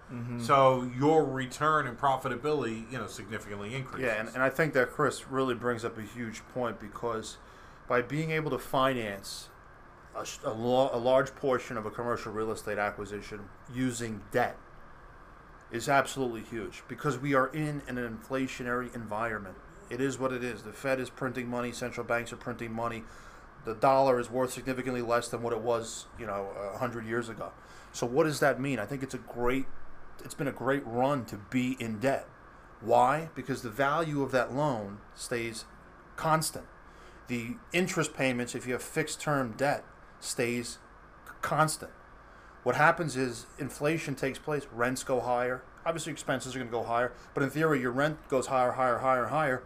So 0.42 0.90
your 0.98 1.26
return 1.26 1.86
and 1.86 2.00
profitability, 2.00 2.90
you 2.90 2.98
know, 2.98 3.08
significantly 3.08 3.76
increases. 3.76 4.06
Yeah, 4.06 4.20
and, 4.22 4.30
and 4.30 4.42
I 4.42 4.50
think 4.50 4.74
that 4.74 4.90
Chris 4.90 5.28
really 5.28 5.54
brings 5.54 5.84
up 5.84 5.98
a 5.98 6.02
huge 6.02 6.42
point 6.54 6.80
because 6.80 7.38
by 7.90 8.02
being 8.02 8.32
able 8.32 8.50
to 8.52 8.58
finance 8.58 9.50
a, 10.18 10.48
a, 10.48 10.52
a 10.52 11.00
large 11.00 11.36
portion 11.36 11.78
of 11.78 11.86
a 11.86 11.92
commercial 11.92 12.32
real 12.32 12.52
estate 12.52 12.78
acquisition 12.78 13.42
using 13.74 14.22
debt 14.32 14.58
is 15.72 15.90
absolutely 15.90 16.42
huge 16.42 16.84
because 16.88 17.18
we 17.18 17.34
are 17.34 17.48
in 17.48 17.82
an 17.88 17.98
inflationary 17.98 18.94
environment. 18.96 19.56
It 19.90 20.02
is 20.02 20.18
what 20.18 20.32
it 20.34 20.44
is. 20.44 20.64
The 20.64 20.74
Fed 20.74 21.00
is 21.00 21.10
printing 21.10 21.48
money, 21.48 21.72
central 21.72 22.06
banks 22.06 22.34
are 22.34 22.38
printing 22.38 22.74
money. 22.74 23.04
The 23.66 23.76
dollar 23.76 24.20
is 24.20 24.30
worth 24.30 24.54
significantly 24.54 25.02
less 25.02 25.28
than 25.28 25.42
what 25.42 25.54
it 25.54 25.60
was, 25.60 26.06
you 26.18 26.26
know, 26.26 26.50
a 26.74 26.78
hundred 26.78 27.06
years 27.06 27.30
ago. 27.30 27.52
So 27.92 28.06
what 28.06 28.24
does 28.24 28.40
that 28.40 28.62
mean? 28.62 28.80
I 28.80 28.86
think 28.86 29.04
it's 29.04 29.14
a 29.14 29.20
great, 29.20 29.66
it's 30.24 30.34
been 30.34 30.48
a 30.48 30.54
great 30.54 30.86
run 30.86 31.26
to 31.26 31.36
be 31.36 31.76
in 31.80 32.00
debt. 32.00 32.28
Why? 32.80 33.30
Because 33.36 33.62
the 33.62 33.70
value 33.70 34.22
of 34.22 34.32
that 34.32 34.54
loan 34.54 35.00
stays 35.16 35.66
constant. 36.16 36.66
The 37.28 37.56
interest 37.74 38.14
payments, 38.14 38.56
if 38.56 38.66
you 38.66 38.74
have 38.74 38.84
fixed 38.84 39.20
term 39.20 39.54
debt, 39.58 39.84
stays 40.20 40.78
constant. 41.42 41.92
What 42.64 42.76
happens 42.76 43.16
is 43.16 43.46
inflation 43.58 44.16
takes 44.16 44.40
place, 44.40 44.68
rents 44.74 45.04
go 45.04 45.22
higher. 45.22 45.64
Obviously, 45.86 46.12
expenses 46.12 46.56
are 46.56 46.60
going 46.60 46.70
to 46.70 46.78
go 46.78 46.84
higher, 46.84 47.14
but 47.34 47.44
in 47.44 47.50
theory, 47.50 47.80
your 47.80 47.92
rent 47.92 48.18
goes 48.28 48.48
higher, 48.48 48.74
higher, 48.74 48.98
higher, 48.98 49.28
higher. 49.28 49.64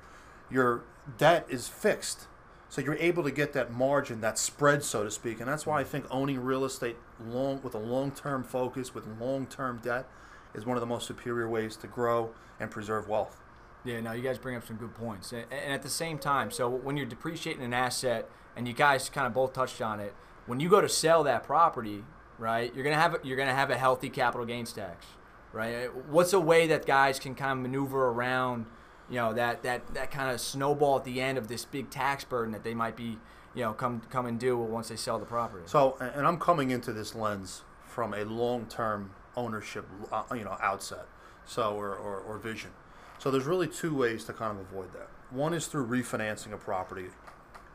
Your 0.52 0.84
debt 1.18 1.48
is 1.50 1.68
fixed. 1.68 2.28
So 2.70 2.80
you're 2.80 2.96
able 2.96 3.24
to 3.24 3.32
get 3.32 3.54
that 3.54 3.74
margin, 3.74 4.22
that 4.22 4.38
spread, 4.38 4.84
so 4.84 5.04
to 5.04 5.12
speak. 5.12 5.40
And 5.40 5.50
that's 5.50 5.66
why 5.66 5.82
I 5.82 5.84
think 5.84 6.06
owning 6.10 6.42
real 6.42 6.64
estate 6.64 6.96
long 7.20 7.60
with 7.64 7.74
a 7.74 7.80
long 7.80 8.12
term 8.12 8.44
focus, 8.44 8.94
with 8.94 9.06
long 9.20 9.48
term 9.48 9.80
debt, 9.84 10.08
is 10.54 10.66
one 10.66 10.78
of 10.78 10.82
the 10.82 10.88
most 10.88 11.08
superior 11.08 11.50
ways 11.50 11.76
to 11.78 11.88
grow 11.88 12.30
and 12.60 12.70
preserve 12.70 13.08
wealth. 13.10 13.42
Yeah, 13.84 14.00
no, 14.00 14.12
you 14.12 14.22
guys 14.22 14.38
bring 14.38 14.56
up 14.56 14.66
some 14.66 14.78
good 14.78 14.94
points. 14.94 15.34
And 15.34 15.52
at 15.52 15.82
the 15.82 15.90
same 15.90 16.20
time, 16.20 16.52
so 16.52 16.70
when 16.70 16.98
you're 16.98 17.08
depreciating 17.08 17.64
an 17.64 17.74
asset, 17.74 18.30
and 18.56 18.68
you 18.68 18.74
guys 18.74 19.10
kind 19.10 19.26
of 19.28 19.34
both 19.34 19.54
touched 19.54 19.82
on 19.82 20.00
it, 20.00 20.14
when 20.52 20.60
you 20.60 20.68
go 20.68 20.82
to 20.82 20.90
sell 20.90 21.24
that 21.24 21.46
property, 21.46 22.04
right, 22.38 22.76
you're 22.76 22.84
gonna 22.84 22.98
have 22.98 23.22
you're 23.24 23.38
gonna 23.38 23.56
have 23.56 23.70
a 23.70 23.78
healthy 23.78 24.10
capital 24.10 24.46
gains 24.46 24.74
tax, 24.74 25.06
right? 25.54 25.88
What's 26.10 26.34
a 26.34 26.42
way 26.42 26.68
that 26.68 26.86
guys 26.86 27.20
can 27.20 27.36
kind 27.36 27.54
of 27.54 27.60
maneuver 27.60 28.10
around, 28.10 28.66
you 29.10 29.16
know, 29.16 29.32
that 29.32 29.64
that 29.64 29.94
that 29.94 30.12
kind 30.12 30.30
of 30.30 30.42
snowball 30.42 30.98
at 30.98 31.06
the 31.06 31.22
end 31.22 31.38
of 31.38 31.48
this 31.48 31.64
big 31.64 31.90
tax 31.90 32.26
burden 32.26 32.52
that 32.52 32.66
they 32.66 32.74
might 32.74 32.98
be, 32.98 33.18
you 33.56 33.64
know, 33.64 33.72
come 33.72 34.02
come 34.10 34.26
and 34.26 34.38
do 34.38 34.58
once 34.58 34.90
they 34.90 34.98
sell 34.98 35.20
the 35.20 35.26
property. 35.26 35.64
So, 35.68 35.96
and 36.02 36.12
and 36.16 36.28
I'm 36.28 36.38
coming 36.38 36.70
into 36.70 36.92
this 36.92 37.16
lens 37.16 37.62
from 37.86 38.14
a 38.14 38.26
long-term 38.26 39.12
ownership, 39.38 39.88
uh, 40.12 40.24
you 40.36 40.44
know, 40.44 40.58
outset, 40.62 41.06
so 41.46 41.76
or, 41.76 41.96
or, 41.96 42.20
or 42.20 42.38
vision. 42.38 42.72
So 43.20 43.32
there's 43.32 43.46
really 43.46 43.70
two 43.70 43.96
ways 43.96 44.26
to 44.26 44.34
kind 44.34 44.60
of 44.60 44.66
avoid 44.66 44.92
that. 44.92 45.08
One 45.30 45.54
is 45.54 45.68
through 45.68 45.88
refinancing 45.88 46.52
a 46.52 46.58
property 46.58 47.08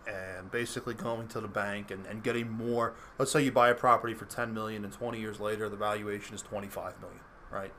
and 0.06 0.50
basically 0.50 0.94
going 0.94 1.28
to 1.28 1.40
the 1.40 1.48
bank 1.48 1.90
and, 1.90 2.06
and 2.06 2.22
getting 2.22 2.50
more. 2.50 2.94
Let's 3.18 3.32
say 3.32 3.42
you 3.42 3.52
buy 3.52 3.70
a 3.70 3.74
property 3.74 4.14
for 4.14 4.24
10 4.24 4.54
million 4.54 4.84
and 4.84 4.92
20 4.92 5.18
years 5.18 5.40
later 5.40 5.68
the 5.68 5.76
valuation 5.76 6.34
is 6.34 6.42
25 6.42 7.00
million, 7.00 7.20
right? 7.50 7.72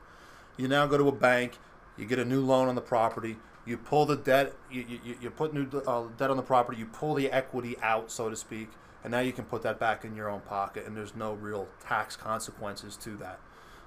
You 0.56 0.68
now 0.68 0.86
go 0.86 0.98
to 0.98 1.08
a 1.08 1.12
bank, 1.12 1.58
you 1.96 2.06
get 2.06 2.18
a 2.18 2.24
new 2.24 2.40
loan 2.40 2.68
on 2.68 2.74
the 2.74 2.80
property, 2.80 3.36
you 3.64 3.76
pull 3.76 4.06
the 4.06 4.16
debt, 4.16 4.54
you, 4.70 4.84
you, 5.04 5.16
you 5.20 5.30
put 5.30 5.52
new 5.52 5.68
uh, 5.86 6.04
debt 6.16 6.30
on 6.30 6.36
the 6.36 6.42
property, 6.42 6.78
you 6.78 6.86
pull 6.86 7.14
the 7.14 7.30
equity 7.30 7.76
out, 7.80 8.10
so 8.10 8.28
to 8.28 8.36
speak, 8.36 8.70
and 9.04 9.10
now 9.10 9.20
you 9.20 9.32
can 9.32 9.44
put 9.44 9.62
that 9.62 9.78
back 9.78 10.04
in 10.04 10.16
your 10.16 10.28
own 10.28 10.40
pocket, 10.40 10.86
and 10.86 10.96
there's 10.96 11.14
no 11.14 11.34
real 11.34 11.68
tax 11.80 12.16
consequences 12.16 12.96
to 12.96 13.16
that. 13.16 13.38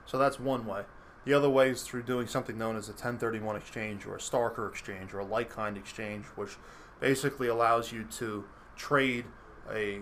So 0.05 0.17
that's 0.17 0.39
one 0.39 0.65
way. 0.65 0.83
The 1.25 1.33
other 1.33 1.49
way 1.49 1.69
is 1.69 1.83
through 1.83 2.03
doing 2.03 2.27
something 2.27 2.57
known 2.57 2.75
as 2.75 2.87
a 2.87 2.93
1031 2.93 3.55
exchange 3.55 4.05
or 4.05 4.15
a 4.15 4.19
Starker 4.19 4.69
exchange 4.69 5.13
or 5.13 5.19
a 5.19 5.25
like 5.25 5.49
kind 5.49 5.77
exchange, 5.77 6.25
which 6.35 6.57
basically 7.01 7.49
allows 7.49 7.91
you 7.91 8.05
to 8.05 8.45
trade 8.77 9.25
a 9.69 9.99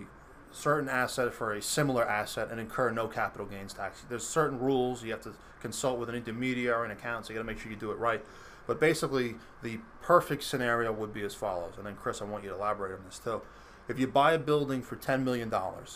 certain 0.52 0.88
asset 0.88 1.32
for 1.32 1.54
a 1.54 1.62
similar 1.62 2.04
asset 2.04 2.48
and 2.50 2.60
incur 2.60 2.90
no 2.90 3.08
capital 3.08 3.46
gains 3.46 3.72
tax. 3.72 4.04
There's 4.08 4.26
certain 4.26 4.60
rules 4.60 5.02
you 5.02 5.10
have 5.10 5.22
to 5.22 5.32
consult 5.60 5.98
with 5.98 6.08
an 6.08 6.14
intermediary 6.14 6.84
and 6.84 6.92
accountant, 6.92 7.26
so 7.26 7.32
you 7.32 7.38
got 7.38 7.42
to 7.42 7.46
make 7.46 7.58
sure 7.58 7.70
you 7.70 7.76
do 7.76 7.90
it 7.90 7.98
right. 7.98 8.24
But 8.66 8.78
basically, 8.78 9.34
the 9.62 9.80
perfect 10.02 10.44
scenario 10.44 10.92
would 10.92 11.12
be 11.12 11.22
as 11.22 11.34
follows. 11.34 11.74
And 11.76 11.86
then, 11.86 11.96
Chris, 11.96 12.22
I 12.22 12.24
want 12.24 12.44
you 12.44 12.50
to 12.50 12.56
elaborate 12.56 12.92
on 12.92 13.04
this 13.04 13.18
too. 13.18 13.42
If 13.88 13.98
you 13.98 14.06
buy 14.06 14.34
a 14.34 14.38
building 14.38 14.82
for 14.82 14.94
$10 14.94 15.24
million, 15.24 15.52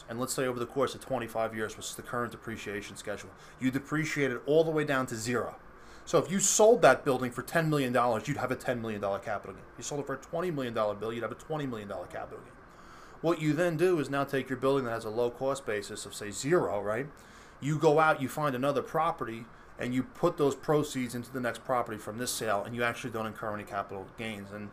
and 0.08 0.18
let's 0.18 0.32
say 0.32 0.46
over 0.46 0.58
the 0.58 0.66
course 0.66 0.94
of 0.96 1.00
25 1.00 1.54
years, 1.54 1.76
which 1.76 1.86
is 1.86 1.94
the 1.94 2.02
current 2.02 2.32
depreciation 2.32 2.96
schedule, 2.96 3.30
you 3.60 3.70
depreciate 3.70 4.32
it 4.32 4.40
all 4.46 4.64
the 4.64 4.70
way 4.70 4.84
down 4.84 5.06
to 5.06 5.14
zero. 5.14 5.56
So 6.06 6.18
if 6.18 6.30
you 6.30 6.38
sold 6.38 6.82
that 6.82 7.04
building 7.04 7.30
for 7.30 7.42
$10 7.42 7.68
million, 7.68 7.92
you'd 8.26 8.36
have 8.36 8.50
a 8.50 8.56
$10 8.56 8.80
million 8.80 9.00
capital 9.00 9.54
gain. 9.54 9.62
If 9.72 9.78
you 9.78 9.84
sold 9.84 10.00
it 10.00 10.06
for 10.06 10.14
a 10.14 10.18
$20 10.18 10.52
million 10.54 10.74
bill, 10.74 11.12
you'd 11.12 11.22
have 11.22 11.32
a 11.32 11.36
$20 11.36 11.68
million 11.68 11.88
capital 11.88 12.38
gain. 12.38 12.52
What 13.22 13.40
you 13.40 13.54
then 13.54 13.78
do 13.78 13.98
is 14.00 14.10
now 14.10 14.24
take 14.24 14.50
your 14.50 14.58
building 14.58 14.84
that 14.84 14.90
has 14.90 15.06
a 15.06 15.10
low 15.10 15.30
cost 15.30 15.64
basis 15.64 16.04
of, 16.04 16.14
say, 16.14 16.30
zero, 16.30 16.82
right? 16.82 17.06
You 17.58 17.78
go 17.78 17.98
out, 17.98 18.20
you 18.20 18.28
find 18.28 18.54
another 18.54 18.82
property, 18.82 19.46
and 19.78 19.94
you 19.94 20.02
put 20.02 20.36
those 20.36 20.54
proceeds 20.54 21.14
into 21.14 21.32
the 21.32 21.40
next 21.40 21.64
property 21.64 21.96
from 21.96 22.18
this 22.18 22.30
sale, 22.30 22.62
and 22.64 22.76
you 22.76 22.82
actually 22.82 23.10
don't 23.10 23.26
incur 23.26 23.54
any 23.54 23.64
capital 23.64 24.06
gains. 24.18 24.52
And 24.52 24.68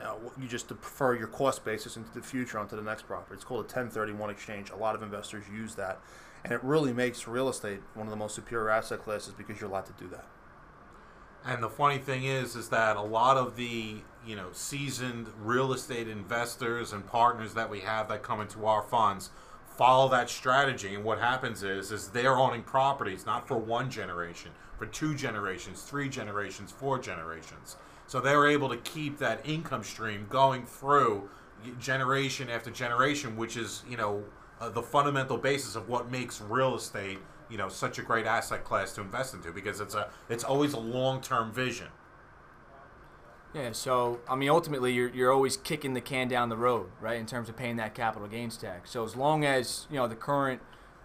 uh, 0.00 0.14
you 0.40 0.46
just 0.46 0.68
defer 0.68 1.16
your 1.16 1.26
cost 1.26 1.64
basis 1.64 1.96
into 1.96 2.14
the 2.14 2.22
future 2.22 2.60
onto 2.60 2.76
the 2.76 2.82
next 2.82 3.08
property. 3.08 3.34
It's 3.34 3.44
called 3.44 3.60
a 3.60 3.62
1031 3.62 4.30
exchange. 4.30 4.70
A 4.70 4.76
lot 4.76 4.94
of 4.94 5.02
investors 5.02 5.44
use 5.52 5.74
that, 5.74 5.98
and 6.44 6.52
it 6.52 6.62
really 6.62 6.92
makes 6.92 7.26
real 7.26 7.48
estate 7.48 7.80
one 7.94 8.06
of 8.06 8.12
the 8.12 8.16
most 8.16 8.36
superior 8.36 8.70
asset 8.70 9.02
classes 9.02 9.34
because 9.36 9.60
you're 9.60 9.68
allowed 9.68 9.86
to 9.86 9.92
do 9.98 10.08
that. 10.10 10.26
And 11.46 11.62
the 11.62 11.68
funny 11.68 11.98
thing 11.98 12.24
is, 12.24 12.56
is 12.56 12.68
that 12.70 12.96
a 12.96 13.02
lot 13.02 13.36
of 13.36 13.56
the 13.56 13.96
you 14.26 14.34
know 14.34 14.48
seasoned 14.52 15.28
real 15.40 15.72
estate 15.72 16.08
investors 16.08 16.92
and 16.92 17.06
partners 17.06 17.54
that 17.54 17.70
we 17.70 17.80
have 17.80 18.08
that 18.08 18.22
come 18.22 18.40
into 18.40 18.66
our 18.66 18.82
funds 18.82 19.30
follow 19.76 20.08
that 20.08 20.30
strategy. 20.30 20.94
And 20.94 21.04
what 21.04 21.18
happens 21.18 21.62
is, 21.62 21.92
is 21.92 22.08
they're 22.08 22.36
owning 22.36 22.62
properties 22.62 23.26
not 23.26 23.46
for 23.46 23.58
one 23.58 23.90
generation, 23.90 24.50
for 24.78 24.86
two 24.86 25.14
generations, 25.14 25.82
three 25.82 26.08
generations, 26.08 26.72
four 26.72 26.98
generations. 26.98 27.76
So 28.06 28.20
they're 28.20 28.48
able 28.48 28.68
to 28.70 28.76
keep 28.78 29.18
that 29.18 29.46
income 29.46 29.82
stream 29.82 30.26
going 30.30 30.64
through 30.64 31.28
generation 31.78 32.48
after 32.48 32.70
generation, 32.70 33.36
which 33.36 33.56
is 33.56 33.82
you 33.88 33.96
know 33.96 34.24
uh, 34.60 34.70
the 34.70 34.82
fundamental 34.82 35.36
basis 35.36 35.76
of 35.76 35.88
what 35.88 36.10
makes 36.10 36.40
real 36.40 36.74
estate 36.74 37.18
you 37.50 37.56
know 37.58 37.68
such 37.68 37.98
a 37.98 38.02
great 38.02 38.26
asset 38.26 38.64
class 38.64 38.92
to 38.94 39.00
invest 39.00 39.34
into 39.34 39.52
because 39.52 39.80
it's 39.80 39.94
a 39.94 40.08
it's 40.28 40.44
always 40.44 40.72
a 40.72 40.78
long 40.78 41.20
term 41.20 41.52
vision. 41.52 41.88
Yeah, 43.54 43.72
so 43.72 44.20
I 44.28 44.36
mean, 44.36 44.50
ultimately, 44.50 44.92
you're, 44.92 45.08
you're 45.08 45.32
always 45.32 45.56
kicking 45.56 45.94
the 45.94 46.00
can 46.02 46.28
down 46.28 46.50
the 46.50 46.56
road, 46.58 46.90
right, 47.00 47.18
in 47.18 47.24
terms 47.24 47.48
of 47.48 47.56
paying 47.56 47.76
that 47.76 47.94
capital 47.94 48.28
gains 48.28 48.56
tax. 48.56 48.90
So 48.90 49.04
as 49.04 49.16
long 49.16 49.44
as 49.44 49.86
you 49.90 49.96
know 49.96 50.06
the 50.06 50.16
current 50.16 50.60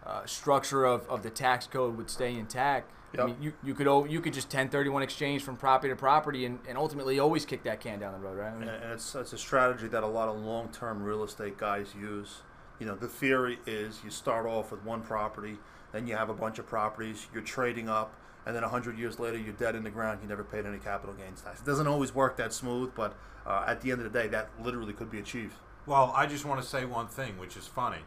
uh, 0.06 0.26
structure 0.26 0.84
of, 0.84 1.08
of 1.08 1.24
the 1.24 1.30
tax 1.30 1.68
code 1.68 1.96
would 1.98 2.10
stay 2.10 2.36
intact, 2.36 2.92
Yep. 3.14 3.24
I 3.24 3.26
mean, 3.28 3.38
you, 3.42 3.54
you 3.64 3.74
could 3.74 4.10
you 4.10 4.22
could 4.22 4.34
just 4.34 4.48
1031 4.48 5.04
exchange 5.04 5.44
from 5.44 5.58
property 5.58 5.90
to 5.90 5.96
property 5.98 6.46
and, 6.46 6.60
and 6.68 6.78
ultimately 6.78 7.20
always 7.20 7.46
kick 7.46 7.64
that 7.64 7.82
can 7.82 8.00
down 8.00 8.14
the 8.14 8.20
road, 8.20 8.38
right? 8.38 8.54
I 8.54 8.58
mean, 8.58 8.70
and 8.70 8.94
it's, 8.94 9.14
it's 9.16 9.34
a 9.34 9.38
strategy 9.38 9.88
that 9.88 10.04
a 10.04 10.08
lot 10.08 10.30
of 10.30 10.38
long 10.38 10.70
term 10.70 11.04
real 11.04 11.24
estate 11.24 11.58
guys 11.58 11.94
use. 12.00 12.42
You 12.80 12.88
know, 12.88 12.96
the 12.96 13.08
theory 13.08 13.60
is 13.68 14.00
you 14.04 14.10
start 14.10 14.46
off 14.46 14.72
with 14.72 14.84
one 14.84 15.02
property, 15.02 15.58
then 15.92 16.08
you 16.08 16.16
have 16.16 16.30
a 16.30 16.34
bunch 16.34 16.60
of 16.60 16.68
properties, 16.68 17.28
you're 17.34 17.44
trading 17.44 17.90
up, 17.90 18.14
and 18.46 18.56
then 18.56 18.64
100 18.64 18.98
years 18.98 19.20
later 19.20 19.38
you're 19.38 19.54
dead 19.54 19.76
in 19.76 19.84
the 19.84 19.90
ground, 19.90 20.20
you 20.22 20.28
never 20.28 20.44
paid 20.44 20.66
any 20.66 20.78
capital 20.78 21.14
gains 21.16 21.42
tax. 21.42 21.62
It 21.62 21.66
doesn't 21.66 21.88
always 21.88 22.14
work 22.14 22.38
that 22.38 22.54
smooth, 22.54 22.92
but 22.96 23.16
uh, 23.46 23.66
at 23.68 23.82
the 23.82 23.92
end 23.92 24.02
of 24.02 24.12
the 24.12 24.20
day, 24.20 24.28
that 24.30 24.50
literally 24.64 24.94
could 24.94 25.12
be 25.12 25.20
achieved. 25.20 25.56
Well, 25.86 26.14
I 26.16 26.26
just 26.26 26.46
want 26.46 26.62
to 26.62 26.68
say 26.68 26.86
one 26.86 27.08
thing, 27.08 27.38
which 27.38 27.58
is 27.58 27.68
funny. 27.68 28.04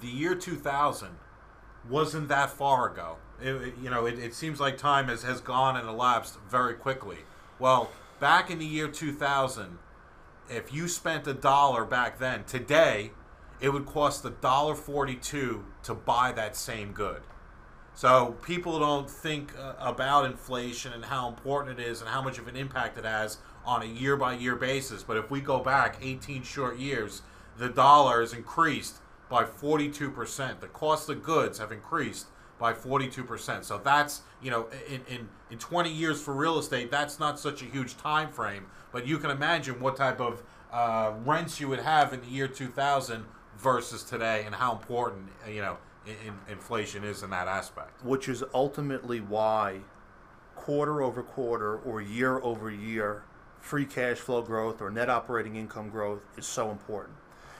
The 0.00 0.08
year 0.08 0.34
2000 0.34 1.08
wasn't 1.88 2.28
that 2.28 2.50
far 2.50 2.90
ago. 2.90 3.16
It, 3.40 3.74
you 3.82 3.90
know, 3.90 4.06
it, 4.06 4.18
it 4.18 4.34
seems 4.34 4.60
like 4.60 4.76
time 4.76 5.08
has, 5.08 5.22
has 5.22 5.40
gone 5.40 5.76
and 5.76 5.88
elapsed 5.88 6.38
very 6.48 6.74
quickly. 6.74 7.18
Well, 7.58 7.90
back 8.18 8.50
in 8.50 8.58
the 8.58 8.66
year 8.66 8.88
2000, 8.88 9.78
if 10.48 10.72
you 10.72 10.88
spent 10.88 11.26
a 11.26 11.34
dollar 11.34 11.84
back 11.84 12.18
then, 12.18 12.44
today, 12.44 13.12
it 13.60 13.70
would 13.70 13.86
cost 13.86 14.24
a 14.24 14.30
dollar 14.30 14.74
forty-two 14.74 15.64
to 15.84 15.94
buy 15.94 16.32
that 16.32 16.56
same 16.56 16.92
good. 16.92 17.22
So 17.94 18.36
people 18.42 18.78
don't 18.78 19.10
think 19.10 19.52
uh, 19.58 19.74
about 19.78 20.24
inflation 20.24 20.92
and 20.92 21.04
how 21.04 21.28
important 21.28 21.78
it 21.78 21.86
is 21.86 22.00
and 22.00 22.08
how 22.08 22.22
much 22.22 22.38
of 22.38 22.48
an 22.48 22.56
impact 22.56 22.96
it 22.96 23.04
has 23.04 23.38
on 23.64 23.82
a 23.82 23.86
year 23.86 24.16
by 24.16 24.34
year 24.34 24.56
basis. 24.56 25.02
But 25.02 25.16
if 25.16 25.30
we 25.30 25.40
go 25.40 25.58
back 25.58 25.98
18 26.00 26.42
short 26.42 26.78
years, 26.78 27.22
the 27.58 27.68
dollar 27.68 28.20
has 28.20 28.32
increased 28.32 28.96
by 29.28 29.44
42%. 29.44 30.60
The 30.60 30.66
cost 30.68 31.10
of 31.10 31.22
goods 31.22 31.58
have 31.58 31.72
increased 31.72 32.26
by 32.58 32.72
42%. 32.72 33.64
So 33.64 33.78
that's, 33.78 34.22
you 34.42 34.50
know, 34.50 34.68
in, 34.88 35.00
in, 35.08 35.28
in 35.50 35.58
20 35.58 35.90
years 35.90 36.22
for 36.22 36.32
real 36.34 36.58
estate, 36.58 36.90
that's 36.90 37.18
not 37.18 37.38
such 37.38 37.62
a 37.62 37.64
huge 37.66 37.96
time 37.96 38.30
frame. 38.30 38.66
But 38.92 39.06
you 39.06 39.18
can 39.18 39.30
imagine 39.30 39.80
what 39.80 39.96
type 39.96 40.20
of 40.20 40.42
uh, 40.72 41.12
rents 41.24 41.60
you 41.60 41.68
would 41.68 41.80
have 41.80 42.12
in 42.12 42.20
the 42.20 42.28
year 42.28 42.48
2000 42.48 43.24
versus 43.60 44.02
today 44.02 44.44
and 44.46 44.54
how 44.54 44.72
important, 44.72 45.28
you 45.48 45.60
know, 45.60 45.76
in, 46.06 46.34
inflation 46.50 47.04
is 47.04 47.22
in 47.22 47.30
that 47.30 47.48
aspect. 47.48 48.04
Which 48.04 48.28
is 48.28 48.42
ultimately 48.54 49.20
why 49.20 49.80
quarter 50.56 51.02
over 51.02 51.22
quarter 51.22 51.76
or 51.78 52.00
year 52.00 52.38
over 52.40 52.70
year 52.70 53.24
free 53.60 53.84
cash 53.84 54.18
flow 54.18 54.42
growth 54.42 54.80
or 54.80 54.90
net 54.90 55.10
operating 55.10 55.56
income 55.56 55.90
growth 55.90 56.20
is 56.36 56.46
so 56.46 56.70
important. 56.70 57.16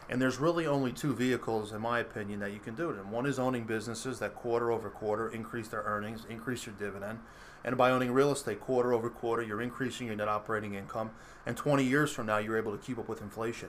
And 0.09 0.21
there's 0.21 0.39
really 0.39 0.67
only 0.67 0.93
two 0.93 1.15
vehicles, 1.15 1.73
in 1.73 1.81
my 1.81 2.01
opinion, 2.01 2.41
that 2.41 2.53
you 2.53 2.59
can 2.59 2.75
do 2.75 2.91
it 2.91 2.99
in. 2.99 3.11
One 3.11 3.27
is 3.27 3.39
owning 3.39 3.65
businesses 3.65 4.19
that 4.19 4.35
quarter 4.35 4.73
over 4.73 4.91
quarter 4.91 5.29
increase 5.29 5.69
their 5.69 5.83
earnings, 5.83 6.27
increase 6.29 6.67
your 6.67 6.75
dividend. 6.75 7.21
And 7.63 7.77
by 7.77 7.91
owning 7.91 8.11
real 8.11 8.33
estate 8.33 8.61
quarter 8.61 8.93
over 8.93 9.09
quarter, 9.09 9.43
you're 9.43 9.63
increasing 9.63 10.09
your 10.09 10.17
net 10.17 10.27
operating 10.27 10.75
income. 10.75 11.13
And 11.47 11.57
20 11.57 11.85
years 11.85 12.11
from 12.11 12.27
now, 12.27 12.39
you're 12.39 12.57
able 12.59 12.77
to 12.77 12.85
keep 12.85 12.99
up 12.99 13.09
with 13.09 13.21
inflation. 13.21 13.69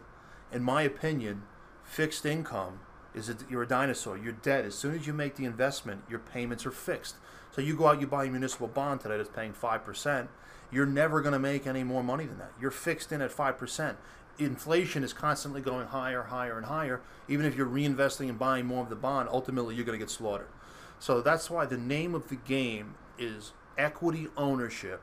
In 0.52 0.64
my 0.64 0.82
opinion, 0.82 1.44
fixed 1.92 2.26
income 2.26 2.80
is 3.14 3.30
a, 3.30 3.36
you're 3.50 3.64
a 3.64 3.68
dinosaur. 3.68 4.18
You're 4.18 4.32
dead. 4.32 4.66
As 4.66 4.76
soon 4.76 4.96
as 4.96 5.06
you 5.06 5.14
make 5.14 5.36
the 5.36 5.46
investment, 5.46 6.04
your 6.10 6.20
payments 6.20 6.66
are 6.66 6.72
fixed. 6.72 7.16
So 7.52 7.62
you 7.62 7.76
go 7.76 7.88
out, 7.88 8.00
you 8.00 8.08
buy 8.08 8.26
a 8.26 8.30
municipal 8.30 8.68
bond 8.68 9.02
today 9.02 9.18
that's 9.18 9.30
paying 9.30 9.54
5%. 9.54 10.28
You're 10.72 10.86
never 10.86 11.20
going 11.20 11.34
to 11.34 11.40
make 11.40 11.68
any 11.68 11.84
more 11.84 12.02
money 12.02 12.26
than 12.26 12.38
that. 12.38 12.52
You're 12.60 12.72
fixed 12.72 13.12
in 13.12 13.22
at 13.22 13.32
5% 13.32 13.96
inflation 14.40 15.04
is 15.04 15.14
constantly 15.14 15.62
going 15.62 15.88
higher, 15.88 16.24
higher, 16.24 16.58
and 16.58 16.66
higher. 16.66 17.02
Even 17.28 17.46
if 17.46 17.56
you're 17.56 17.68
reinvesting 17.68 18.30
and 18.30 18.40
buying 18.40 18.66
more 18.66 18.82
of 18.82 18.90
the 18.90 18.96
bond, 18.96 19.30
ultimately 19.30 19.76
you're 19.76 19.86
going 19.86 20.00
to 20.00 20.04
get 20.04 20.10
slaughtered. 20.10 20.48
So 21.00 21.22
that's 21.22 21.50
why 21.50 21.66
the 21.66 21.78
name 21.78 22.16
of 22.16 22.30
the 22.30 22.38
game 22.38 22.96
is 23.20 23.52
equity 23.78 24.30
ownership 24.38 25.02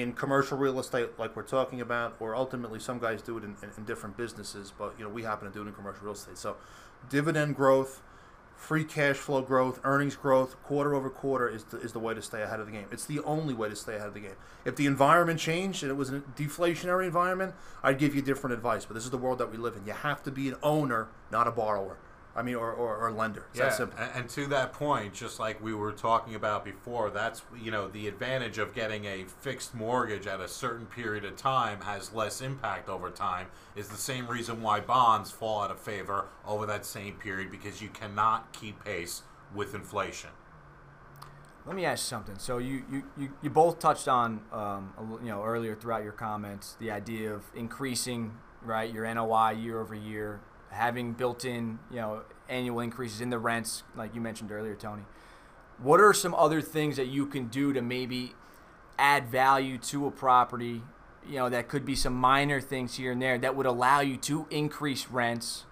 in 0.00 0.12
commercial 0.12 0.58
real 0.58 0.78
estate, 0.78 1.18
like 1.18 1.34
we're 1.36 1.42
talking 1.42 1.80
about, 1.80 2.16
or 2.20 2.34
ultimately 2.34 2.78
some 2.78 2.98
guys 2.98 3.22
do 3.22 3.36
it 3.38 3.44
in, 3.44 3.56
in, 3.62 3.70
in 3.76 3.84
different 3.84 4.16
businesses, 4.16 4.72
but 4.76 4.94
you 4.98 5.04
know 5.04 5.10
we 5.10 5.22
happen 5.22 5.48
to 5.48 5.52
do 5.52 5.62
it 5.62 5.66
in 5.66 5.74
commercial 5.74 6.04
real 6.04 6.14
estate. 6.14 6.38
So 6.38 6.56
dividend 7.08 7.56
growth 7.56 8.02
free 8.58 8.84
cash 8.84 9.16
flow 9.16 9.40
growth, 9.40 9.80
earnings 9.84 10.16
growth, 10.16 10.60
quarter 10.64 10.92
over 10.94 11.08
quarter 11.08 11.48
is 11.48 11.64
the, 11.64 11.78
is 11.78 11.92
the 11.92 11.98
way 11.98 12.12
to 12.12 12.20
stay 12.20 12.42
ahead 12.42 12.58
of 12.58 12.66
the 12.66 12.72
game. 12.72 12.86
It's 12.90 13.06
the 13.06 13.20
only 13.20 13.54
way 13.54 13.68
to 13.68 13.76
stay 13.76 13.94
ahead 13.94 14.08
of 14.08 14.14
the 14.14 14.20
game. 14.20 14.36
If 14.64 14.74
the 14.76 14.84
environment 14.84 15.38
changed 15.38 15.82
and 15.84 15.90
it 15.90 15.94
was 15.94 16.10
a 16.10 16.20
deflationary 16.36 17.06
environment, 17.06 17.54
I'd 17.82 17.98
give 17.98 18.14
you 18.16 18.20
different 18.20 18.54
advice. 18.54 18.84
But 18.84 18.94
this 18.94 19.04
is 19.04 19.10
the 19.10 19.16
world 19.16 19.38
that 19.38 19.50
we 19.50 19.56
live 19.56 19.76
in. 19.76 19.86
You 19.86 19.92
have 19.92 20.22
to 20.24 20.32
be 20.32 20.48
an 20.48 20.56
owner, 20.62 21.08
not 21.30 21.46
a 21.46 21.52
borrower. 21.52 21.96
I 22.36 22.42
mean, 22.42 22.54
or, 22.54 22.70
or, 22.72 22.96
or 22.96 23.10
lender. 23.10 23.46
It's 23.52 23.80
yeah, 23.80 23.86
and, 23.98 24.10
and, 24.14 24.28
to 24.30 24.46
that 24.46 24.72
point, 24.72 25.12
just 25.12 25.40
like 25.40 25.62
we 25.62 25.74
were 25.74 25.92
talking 25.92 26.36
about 26.36 26.64
before, 26.64 27.10
that's 27.10 27.42
you 27.60 27.70
know 27.70 27.88
the 27.88 28.06
advantage 28.06 28.58
of 28.58 28.74
getting 28.74 29.06
a 29.06 29.24
fixed 29.24 29.74
mortgage 29.74 30.26
at 30.26 30.40
a 30.40 30.46
certain 30.46 30.86
period 30.86 31.24
of 31.24 31.36
time 31.36 31.80
has 31.80 32.12
less 32.12 32.40
impact 32.40 32.88
over 32.88 33.10
time. 33.10 33.48
Is 33.74 33.88
the 33.88 33.96
same 33.96 34.28
reason 34.28 34.62
why 34.62 34.80
bonds 34.80 35.30
fall 35.30 35.62
out 35.62 35.70
of 35.70 35.80
favor 35.80 36.26
over 36.46 36.64
that 36.66 36.86
same 36.86 37.14
period 37.14 37.50
because 37.50 37.82
you 37.82 37.88
cannot 37.88 38.52
keep 38.52 38.84
pace 38.84 39.22
with 39.54 39.74
inflation. 39.74 40.30
Let 41.66 41.76
me 41.76 41.84
ask 41.84 42.04
you 42.04 42.08
something. 42.08 42.38
So 42.38 42.58
you, 42.58 42.82
you, 42.90 43.02
you, 43.18 43.28
you 43.42 43.50
both 43.50 43.78
touched 43.78 44.08
on 44.08 44.40
um, 44.52 45.18
you 45.22 45.28
know 45.28 45.42
earlier 45.42 45.74
throughout 45.74 46.02
your 46.02 46.12
comments 46.12 46.76
the 46.78 46.90
idea 46.90 47.34
of 47.34 47.42
increasing 47.54 48.32
right 48.62 48.92
your 48.92 49.12
NOI 49.12 49.50
year 49.50 49.80
over 49.80 49.94
year 49.94 50.40
having 50.70 51.12
built-in, 51.12 51.78
you 51.90 51.96
know, 51.96 52.22
annual 52.48 52.80
increases 52.80 53.20
in 53.20 53.30
the 53.30 53.38
rents, 53.38 53.82
like 53.96 54.14
you 54.14 54.20
mentioned 54.20 54.50
earlier, 54.52 54.74
Tony. 54.74 55.02
What 55.78 56.00
are 56.00 56.12
some 56.12 56.34
other 56.34 56.60
things 56.60 56.96
that 56.96 57.06
you 57.06 57.26
can 57.26 57.48
do 57.48 57.72
to 57.72 57.82
maybe 57.82 58.34
add 58.98 59.28
value 59.28 59.78
to 59.78 60.06
a 60.06 60.10
property? 60.10 60.82
You 61.26 61.36
know, 61.36 61.48
that 61.48 61.68
could 61.68 61.84
be 61.84 61.94
some 61.94 62.14
minor 62.14 62.60
things 62.60 62.96
here 62.96 63.12
and 63.12 63.22
there 63.22 63.38
that 63.38 63.54
would 63.54 63.66
allow 63.66 64.00
you 64.00 64.16
to 64.18 64.46
increase 64.50 65.08
rents 65.08 65.64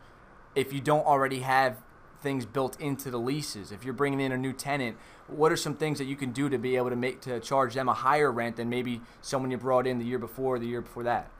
if 0.55 0.73
you 0.73 0.81
don't 0.81 1.07
already 1.07 1.41
have 1.41 1.79
things 2.21 2.47
built 2.47 2.81
into 2.81 3.11
the 3.11 3.19
leases? 3.19 3.73
If 3.73 3.85
you're 3.85 3.95
bringing 3.95 4.21
in 4.21 4.33
a 4.33 4.37
new 4.37 4.53
tenant, 4.53 4.97
what 5.29 5.53
are 5.53 5.57
some 5.57 5.75
things 5.75 5.99
that 5.99 6.05
you 6.05 6.17
can 6.17 6.33
do 6.33 6.49
to 6.49 6.59
be 6.59 6.77
able 6.77 6.91
to 6.91 6.97
make 6.97 7.21
to 7.23 7.41
charge 7.41 7.75
them 7.75 7.89
a 7.89 7.95
higher 7.95 8.31
rent 8.31 8.57
than 8.57 8.69
maybe 8.69 9.01
someone 9.21 9.51
you 9.51 9.59
brought 9.59 9.87
in 9.87 9.99
the 9.99 10.05
year 10.05 10.19
before, 10.19 10.57
or 10.57 10.59
the 10.59 10.67
year 10.67 10.81
before 10.81 11.03
that? 11.05 11.31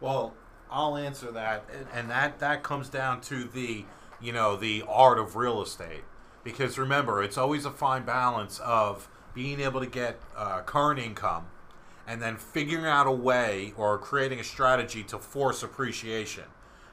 Well, 0.00 0.34
I'll 0.74 0.96
answer 0.96 1.30
that, 1.30 1.64
and- 1.92 2.10
that 2.10 2.40
that 2.40 2.64
comes 2.64 2.88
down 2.88 3.20
to 3.22 3.44
the 3.44 3.84
you 4.20 4.32
know 4.32 4.56
the 4.56 4.82
art 4.88 5.18
of 5.18 5.36
real 5.36 5.62
estate. 5.62 6.02
Because 6.42 6.76
remember, 6.78 7.22
it's 7.22 7.38
always 7.38 7.64
a 7.64 7.70
fine 7.70 8.04
balance 8.04 8.58
of 8.58 9.08
being 9.34 9.60
able 9.60 9.80
to 9.80 9.86
get 9.86 10.18
uh, 10.36 10.60
current 10.62 10.98
income, 10.98 11.46
and 12.06 12.20
then 12.20 12.36
figuring 12.36 12.84
out 12.84 13.06
a 13.06 13.12
way 13.12 13.72
or 13.76 13.96
creating 13.98 14.40
a 14.40 14.44
strategy 14.44 15.04
to 15.04 15.18
force 15.18 15.62
appreciation. 15.62 16.44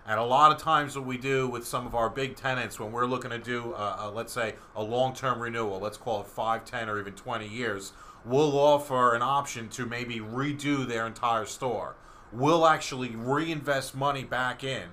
And 0.06 0.20
a 0.20 0.24
lot 0.24 0.52
of 0.52 0.58
times, 0.60 0.96
what 0.96 1.06
we 1.06 1.18
do 1.18 1.48
with 1.48 1.66
some 1.66 1.86
of 1.88 1.96
our 1.96 2.10
big 2.10 2.36
tenants 2.36 2.80
when 2.80 2.92
we're 2.92 3.06
looking 3.06 3.32
to 3.32 3.40
do, 3.40 3.74
uh, 3.74 3.98
uh, 4.00 4.12
let's 4.12 4.34
say, 4.34 4.56
a 4.76 4.84
long 4.84 5.14
term 5.16 5.40
renewal, 5.42 5.80
let's 5.80 5.98
call 5.98 6.22
it 6.22 6.28
5, 6.28 6.66
10, 6.66 6.88
or 6.88 7.00
even 7.00 7.14
20 7.14 7.48
years, 7.48 7.94
we'll 8.26 8.58
offer 8.58 9.16
an 9.16 9.22
option 9.24 9.70
to 9.70 9.86
maybe 9.86 10.20
redo 10.20 10.88
their 10.88 11.08
entire 11.08 11.46
store. 11.46 11.96
We'll 12.32 12.66
actually 12.66 13.16
reinvest 13.16 13.96
money 13.96 14.24
back 14.24 14.64
in. 14.64 14.90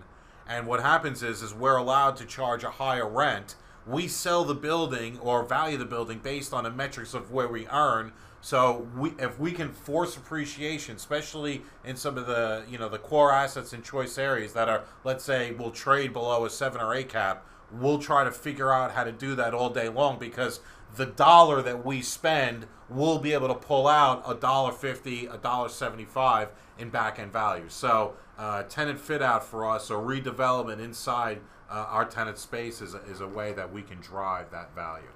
And 0.49 0.67
what 0.67 0.81
happens 0.81 1.23
is, 1.23 1.43
is 1.43 1.55
we're 1.55 1.77
allowed 1.77 2.17
to 2.17 2.25
charge 2.25 2.65
a 2.65 2.71
higher 2.71 3.09
rent. 3.09 3.55
We 3.87 4.09
sell 4.09 4.45
the 4.45 4.55
building 4.55 5.19
or 5.19 5.45
value 5.45 5.77
the 5.77 5.85
building 5.85 6.19
based 6.19 6.53
on 6.53 6.65
the 6.65 6.71
metrics 6.71 7.15
of 7.15 7.31
where 7.31 7.49
we 7.49 7.67
earn. 7.69 8.13
So 8.41 8.89
we, 8.97 9.13
if 9.19 9.39
we 9.39 9.53
can 9.53 9.73
force 9.73 10.17
appreciation, 10.17 10.97
especially 10.97 11.63
in 11.85 11.97
some 11.97 12.17
of 12.17 12.27
the 12.27 12.65
you 12.69 12.79
know 12.79 12.89
the 12.89 12.99
core 12.99 13.33
assets 13.33 13.73
in 13.73 13.83
choice 13.83 14.17
areas 14.17 14.53
that 14.53 14.69
are, 14.69 14.85
let's 15.05 15.25
say, 15.25 15.53
will 15.53 15.71
trade 15.71 16.13
below 16.13 16.45
a 16.45 16.51
seven 16.51 16.81
or 16.81 16.95
eight 16.95 17.09
cap, 17.09 17.45
we'll 17.73 17.99
try 17.99 18.25
to 18.25 18.31
figure 18.31 18.73
out 18.73 18.93
how 18.93 19.05
to 19.05 19.13
do 19.13 19.35
that 19.35 19.55
all 19.55 19.71
day 19.71 19.89
long 19.89 20.19
because 20.19 20.61
the 20.97 21.07
dollar 21.07 21.63
that 21.63 21.85
we 21.85 22.03
spend 22.03 22.67
we'll 22.89 23.19
be 23.19 23.33
able 23.35 23.49
to 23.49 23.55
pull 23.55 23.87
out 23.87 24.23
a 24.27 24.35
dollar 24.35 24.73
fifty, 24.73 25.27
a 25.27 25.37
dollar 25.37 25.69
seventy-five 25.69 26.49
in 26.79 26.91
back 26.91 27.19
end 27.19 27.33
value. 27.33 27.69
So 27.69 28.15
uh, 28.39 28.63
tenant 28.63 28.99
fit 29.01 29.21
out 29.21 29.45
for 29.45 29.69
us 29.69 29.91
or 29.91 30.03
redevelopment 30.03 30.81
inside 30.81 31.41
uh, 31.71 31.87
our 31.91 32.05
tenant 32.05 32.39
space 32.39 32.81
is 32.81 32.95
a, 32.95 32.99
is 33.05 33.21
a 33.21 33.29
way 33.29 33.53
that 33.53 33.73
we 33.73 33.83
can 33.83 34.01
drive 34.01 34.51
that 34.53 34.75
value. 34.75 35.11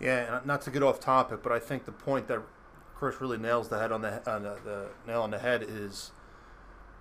Yeah, 0.00 0.40
not 0.44 0.60
to 0.62 0.70
get 0.70 0.82
off 0.82 1.00
topic, 1.00 1.42
but 1.42 1.50
I 1.50 1.58
think 1.58 1.84
the 1.84 1.92
point 1.92 2.28
that 2.28 2.42
Chris 2.94 3.20
really 3.20 3.38
nails 3.38 3.68
the 3.68 3.78
head 3.78 3.90
on 3.90 4.02
the, 4.02 4.30
on 4.30 4.42
the, 4.42 4.58
the 4.64 4.88
nail 5.06 5.22
on 5.22 5.30
the 5.30 5.38
head 5.38 5.64
is 5.66 6.10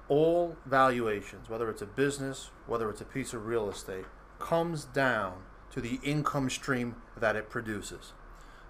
all 0.07 0.55
valuations, 0.65 1.49
whether 1.49 1.69
it's 1.69 1.81
a 1.81 1.85
business, 1.85 2.51
whether 2.65 2.89
it's 2.89 3.01
a 3.01 3.05
piece 3.05 3.33
of 3.33 3.45
real 3.45 3.69
estate, 3.69 4.05
comes 4.39 4.85
down 4.85 5.33
to 5.77 5.81
the 5.81 5.99
income 6.01 6.49
stream 6.49 6.95
that 7.19 7.35
it 7.35 7.51
produces. 7.51 8.11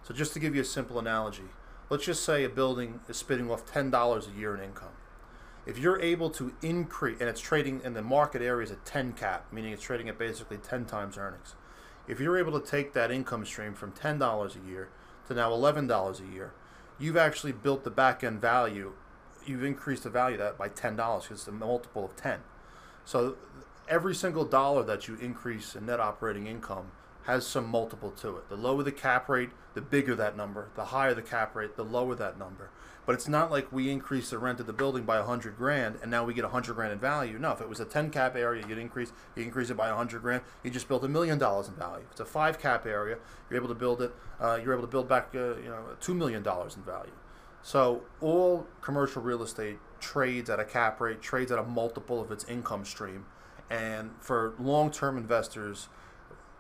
So 0.04 0.14
just 0.14 0.34
to 0.34 0.40
give 0.40 0.54
you 0.54 0.62
a 0.62 0.66
simple 0.66 1.00
analogy, 1.00 1.50
let's 1.90 2.04
just 2.04 2.22
say 2.22 2.44
a 2.44 2.50
building 2.50 3.00
is 3.08 3.16
spitting 3.16 3.50
off 3.50 3.66
ten 3.66 3.90
dollars 3.90 4.28
a 4.28 4.38
year 4.38 4.54
in 4.54 4.62
income. 4.62 4.92
If 5.66 5.78
you're 5.78 6.02
able 6.02 6.30
to 6.32 6.54
increase, 6.62 7.22
and 7.22 7.30
it's 7.30 7.40
trading 7.40 7.80
in 7.86 7.94
the 7.94 8.02
market 8.02 8.42
areas 8.42 8.72
at 8.72 8.86
10 8.86 9.14
cap, 9.14 9.46
meaning 9.54 9.72
it's 9.72 9.84
trading 9.84 10.10
at 10.10 10.18
basically 10.18 10.58
10 10.58 10.84
times 10.84 11.18
earnings. 11.18 11.56
If 12.10 12.20
you're 12.20 12.38
able 12.38 12.60
to 12.60 12.66
take 12.66 12.92
that 12.92 13.10
income 13.10 13.46
stream 13.46 13.74
from 13.74 13.94
$10 13.94 14.20
a 14.20 14.70
year 14.70 14.90
to 15.30 15.34
now 15.34 15.52
$11 15.52 16.20
a 16.20 16.34
year, 16.34 16.52
you've 17.00 17.16
actually 17.16 17.54
built 17.54 17.86
the 17.86 17.90
back 17.90 18.22
end 18.22 18.42
value. 18.42 18.92
You've 19.46 19.64
increased 19.64 20.04
the 20.04 20.10
value 20.10 20.36
of 20.36 20.40
that 20.40 20.58
by 20.58 20.68
$10 20.68 20.98
because 20.98 21.40
it's 21.40 21.48
a 21.48 21.54
multiple 21.54 22.04
of 22.04 22.18
10. 22.18 22.40
So 23.06 23.38
every 23.88 24.14
single 24.14 24.44
dollar 24.44 24.84
that 24.84 25.08
you 25.08 25.16
increase 25.22 25.74
in 25.74 25.86
net 25.86 26.02
operating 26.02 26.48
income 26.48 26.92
has 27.28 27.46
some 27.46 27.68
multiple 27.68 28.10
to 28.10 28.38
it. 28.38 28.48
The 28.48 28.56
lower 28.56 28.84
the 28.84 28.92
cap 28.92 29.28
rate, 29.28 29.50
the 29.74 29.82
bigger 29.82 30.16
that 30.16 30.38
number. 30.38 30.70
The 30.76 30.86
higher 30.86 31.14
the 31.14 31.22
cap 31.22 31.56
rate, 31.56 31.76
the 31.76 31.84
lower 31.84 32.16
that 32.16 32.40
number. 32.40 32.70
But 33.06 33.16
it's 33.16 33.28
not 33.28 33.52
like 33.52 33.72
we 33.72 33.90
increase 33.90 34.30
the 34.30 34.40
rent 34.40 34.62
of 34.62 34.66
the 34.66 34.74
building 34.74 35.04
by 35.04 35.18
a 35.18 35.24
hundred 35.24 35.58
grand 35.58 35.98
and 36.02 36.10
now 36.10 36.24
we 36.24 36.34
get 36.34 36.46
a 36.46 36.50
hundred 36.50 36.76
grand 36.76 36.94
in 36.94 37.00
value. 37.00 37.38
No, 37.38 37.52
if 37.52 37.60
it 37.60 37.68
was 37.68 37.82
a 37.82 37.86
ten 37.86 38.10
cap 38.12 38.38
area, 38.38 38.66
you'd 38.68 38.78
increase 38.78 39.12
you 39.36 39.44
increase 39.44 39.70
it 39.70 39.76
by 39.76 39.90
a 39.90 39.96
hundred 39.96 40.22
grand. 40.22 40.42
You 40.64 40.72
just 40.72 40.88
built 40.88 41.04
a 41.04 41.10
million 41.10 41.38
dollars 41.38 41.68
in 41.68 41.76
value. 41.76 42.06
If 42.06 42.12
it's 42.12 42.20
a 42.22 42.26
five 42.26 42.60
cap 42.60 42.86
area, 42.86 43.18
you're 43.50 43.60
able 43.60 43.70
to 43.70 43.76
build 43.76 44.02
it. 44.02 44.14
Uh, 44.40 44.60
you're 44.64 44.74
able 44.74 44.84
to 44.84 44.92
build 44.92 45.10
back 45.10 45.30
uh, 45.36 45.58
you 45.58 45.70
know 45.70 45.84
two 46.00 46.14
million 46.14 46.44
dollars 46.44 46.78
in 46.78 46.84
value. 46.84 47.12
So 47.62 48.04
all 48.22 48.68
commercial 48.80 49.22
real 49.22 49.44
estate 49.44 49.80
trades 50.00 50.50
at 50.50 50.62
a 50.62 50.66
cap 50.66 51.02
rate, 51.02 51.22
trades 51.22 51.52
at 51.52 51.60
a 51.60 51.64
multiple 51.64 52.22
of 52.22 52.32
its 52.32 52.46
income 52.46 52.86
stream, 52.86 53.26
and 53.70 54.12
for 54.20 54.54
long-term 54.60 55.18
investors, 55.18 55.90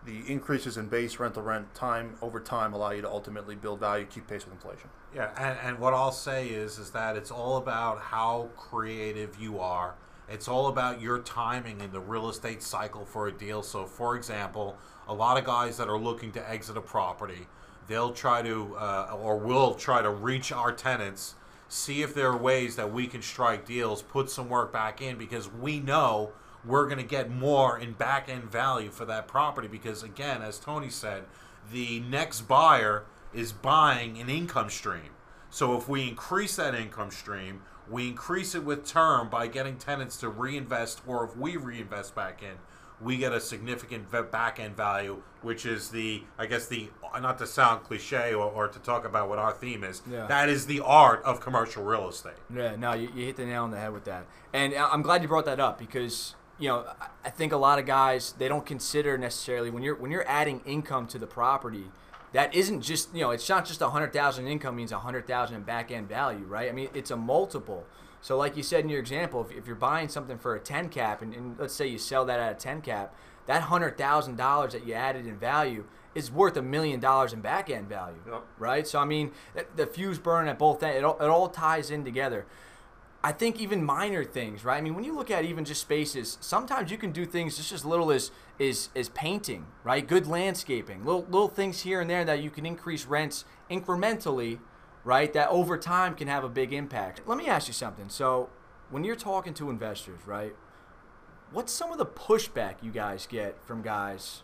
the 0.08 0.32
increases 0.32 0.78
in 0.78 0.88
base 0.88 1.20
rental 1.20 1.43
rent 1.43 1.76
time 1.76 2.15
over 2.22 2.39
time 2.39 2.74
allow 2.74 2.91
you 2.91 3.02
to 3.02 3.10
ultimately 3.10 3.56
build 3.56 3.82
value, 3.82 4.06
keep 4.06 4.26
pace 4.26 4.46
with 4.46 4.54
inflation. 4.54 4.89
Yeah, 5.13 5.30
and, 5.38 5.60
and 5.62 5.80
what 5.80 5.93
I'll 5.93 6.13
say 6.13 6.48
is 6.48 6.80
is 6.80 6.91
that 6.91 7.17
it's 7.17 7.30
all 7.30 7.58
about 7.58 8.00
how 8.00 8.50
creative 8.56 9.38
you 9.39 9.60
are. 9.60 9.96
It's 10.30 10.48
all 10.48 10.67
about 10.67 11.02
your 11.02 11.20
timing 11.20 11.82
in 11.82 11.91
the 11.91 12.00
real 12.00 12.30
estate 12.30 12.63
cycle 12.63 13.06
for 13.06 13.28
a 13.28 13.32
deal. 13.32 13.62
So, 13.62 13.86
for 13.86 14.15
example, 14.15 14.78
a 15.08 15.13
lot 15.13 15.38
of 15.38 15.43
guys 15.43 15.78
that 15.78 15.89
are 15.89 16.00
looking 16.00 16.32
to 16.34 16.50
exit 16.50 16.78
a 16.78 16.82
property, 16.82 17.48
they'll 17.88 18.13
try 18.13 18.41
to 18.41 18.76
uh, 18.78 19.17
or 19.22 19.38
will 19.38 19.74
try 19.74 20.02
to 20.02 20.10
reach 20.10 20.52
our 20.54 20.72
tenants, 20.72 21.36
see 21.67 22.02
if 22.02 22.15
there 22.15 22.28
are 22.28 22.38
ways 22.38 22.78
that 22.78 22.91
we 22.93 23.08
can 23.08 23.22
strike 23.22 23.65
deals, 23.65 24.02
put 24.02 24.30
some 24.30 24.48
work 24.48 24.72
back 24.72 25.02
in 25.02 25.17
because 25.17 25.52
we 25.52 25.82
know 25.82 26.32
we're 26.65 26.86
going 26.86 26.98
to 26.98 27.04
get 27.04 27.30
more 27.30 27.78
in 27.78 27.93
back 27.93 28.28
end 28.30 28.43
value 28.52 28.89
for 28.89 29.06
that 29.06 29.28
property 29.28 29.67
because 29.67 30.04
again 30.04 30.41
as 30.41 30.60
tony 30.60 30.89
said 30.89 31.24
the 31.72 32.00
next 32.02 32.41
buyer 32.41 33.04
is 33.34 33.52
buying 33.52 34.17
an 34.20 34.30
income 34.30 34.70
stream 34.70 35.12
so 35.50 35.78
if 35.78 35.88
we 35.88 36.08
increase 36.08 36.56
that 36.56 36.74
income 36.76 37.12
stream 37.12 37.62
we 37.89 38.08
increase 38.08 38.54
it 38.56 38.63
with 38.63 38.86
term 38.86 39.30
by 39.30 39.48
getting 39.48 39.78
tenants 39.78 40.17
to 40.17 40.28
reinvest 40.30 41.02
or 41.08 41.24
if 41.24 41.38
we 41.38 41.56
reinvest 41.58 42.13
back 42.15 42.41
in 42.43 42.58
we 43.00 43.15
get 43.15 43.32
a 43.32 43.39
significant 43.39 44.10
back 44.32 44.60
end 44.60 44.76
value 44.76 45.22
which 45.43 45.65
is 45.65 45.89
the 45.89 46.24
i 46.39 46.46
guess 46.48 46.67
the 46.67 46.89
not 47.22 47.38
to 47.38 47.46
sound 47.48 47.84
cliche 47.84 48.34
or, 48.34 48.52
or 48.52 48.67
to 48.67 48.80
talk 48.80 49.06
about 49.06 49.30
what 49.30 49.38
our 49.39 49.52
theme 49.54 49.84
is 49.84 50.02
Yeah. 50.10 50.26
that 50.28 50.50
is 50.50 50.65
the 50.65 50.80
art 50.82 51.24
of 51.24 51.39
commercial 51.39 51.84
real 51.84 52.10
estate 52.10 52.34
Yeah, 52.54 52.76
no, 52.76 52.93
you, 52.93 53.10
you 53.15 53.26
hit 53.28 53.38
the 53.38 53.46
nail 53.46 53.63
on 53.63 53.72
the 53.72 53.78
head 53.78 53.93
with 53.93 54.06
that. 54.06 54.26
And 54.54 54.74
I- 54.74 54.89
I'm 54.89 55.02
glad 55.04 55.22
you 55.22 55.28
brought 55.28 55.46
that 55.46 55.60
up 55.60 55.78
because 55.80 56.36
you 56.60 56.67
know 56.70 56.86
I- 57.24 57.30
think 57.30 57.52
a 57.54 57.58
lot 57.58 57.78
of 57.80 57.86
guys 57.86 58.34
they 58.38 58.48
don't 58.48 58.65
consider 58.65 59.17
necessarily 59.17 59.70
when 59.70 59.84
you're 59.84 59.96
when 59.96 60.10
you're 60.12 60.28
adding 60.28 60.62
income 60.65 61.08
to 61.08 61.20
the 61.20 61.28
property. 61.28 61.86
That 62.34 62.54
isn't 62.54 62.82
just 62.82 63.13
you 63.13 63.22
know 63.22 63.32
it's 63.32 63.48
not 63.48 63.65
just 63.65 63.82
a 63.82 63.89
hundred 63.89 64.12
thousand 64.13 64.48
income 64.48 64.76
means 64.76 64.91
a 64.91 65.00
hundred 65.00 65.28
thousand 65.28 65.56
in 65.58 65.63
back 65.63 65.91
end 65.91 66.08
value, 66.10 66.46
right? 66.46 66.70
I 66.70 66.72
mean 66.72 66.89
it's 66.93 67.12
a 67.12 67.15
multiple. 67.17 67.86
So 68.22 68.38
like 68.38 68.58
you 68.58 68.63
said 68.63 68.84
in 68.84 68.89
your 68.89 69.00
example, 69.00 69.46
if, 69.50 69.56
if 69.56 69.67
you're 69.67 69.76
buying 69.76 70.08
something 70.10 70.38
for 70.38 70.56
a 70.56 70.60
ten 70.60 70.89
cap 70.89 71.22
and, 71.22 71.34
and 71.34 71.58
let's 71.60 71.74
say 71.74 71.88
you 71.88 71.98
sell 72.00 72.26
that 72.26 72.39
at 72.39 72.52
a 72.52 72.56
ten 72.56 72.82
cap, 72.82 73.13
that 73.46 73.63
hundred 73.63 73.98
thousand 73.98 74.36
dollars 74.38 74.74
that 74.74 74.86
you 74.86 74.93
added 74.93 75.26
in 75.28 75.38
value 75.38 75.86
is 76.15 76.32
worth 76.32 76.58
a 76.58 76.62
million 76.62 77.00
dollars 77.00 77.32
in 77.32 77.41
back 77.41 77.70
end 77.70 77.88
value, 77.88 78.17
Yep. 78.28 78.43
right? 78.58 78.88
So 78.88 79.00
I 79.00 79.06
mean 79.06 79.32
the, 79.54 79.65
the 79.76 79.86
fuse 79.88 80.17
burn 80.20 80.48
at 80.48 80.58
both 80.58 80.82
ends. 80.84 80.98
It 80.98 81.04
all, 81.04 81.17
it 81.22 81.28
all 81.28 81.48
ties 81.50 81.91
in 81.91 82.04
together. 82.04 82.46
I 83.28 83.34
think 83.34 83.60
even 83.60 83.84
minor 83.84 84.24
things, 84.24 84.63
right? 84.63 84.78
I 84.78 84.82
mean, 84.82 84.96
when 84.96 85.04
you 85.04 85.13
look 85.13 85.30
at 85.30 85.44
even 85.44 85.66
just 85.66 85.82
spaces, 85.82 86.38
sometimes 86.40 86.92
you 86.92 86.98
can 86.98 87.12
do 87.12 87.26
things 87.26 87.58
just 87.58 87.74
as 87.74 87.84
little 87.84 88.10
as 88.10 88.32
is 88.58 88.88
is 88.96 89.10
painting, 89.10 89.66
right? 89.84 90.08
Good 90.08 90.28
landscaping, 90.28 91.04
little 91.04 91.26
little 91.26 91.50
things 91.50 91.82
here 91.82 92.00
and 92.00 92.10
there 92.10 92.24
that 92.24 92.42
you 92.42 92.50
can 92.50 92.66
increase 92.66 93.06
rents 93.06 93.44
incrementally, 93.70 94.60
right? 95.04 95.34
That 95.34 95.50
over 95.50 95.78
time 95.78 96.16
can 96.16 96.30
have 96.30 96.46
a 96.46 96.48
big 96.48 96.72
impact. 96.72 97.20
Let 97.26 97.38
me 97.38 97.48
ask 97.48 97.68
you 97.68 97.74
something. 97.74 98.08
So, 98.08 98.48
when 98.92 99.04
you're 99.04 99.18
talking 99.18 99.54
to 99.56 99.70
investors, 99.70 100.22
right? 100.26 100.56
What's 101.52 101.74
some 101.74 101.92
of 101.92 101.98
the 101.98 102.06
pushback 102.06 102.76
you 102.82 102.92
guys 102.92 103.28
get 103.28 103.58
from 103.66 103.82
guys, 103.82 104.44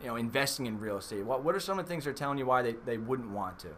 you 0.00 0.06
know, 0.06 0.16
investing 0.16 0.64
in 0.64 0.80
real 0.80 0.96
estate? 0.96 1.26
What 1.26 1.44
what 1.44 1.54
are 1.54 1.60
some 1.60 1.78
of 1.78 1.84
the 1.84 1.90
things 1.90 2.04
they're 2.04 2.14
telling 2.14 2.38
you 2.38 2.46
why 2.46 2.62
they, 2.62 2.76
they 2.86 2.96
wouldn't 2.96 3.28
want 3.28 3.58
to? 3.58 3.72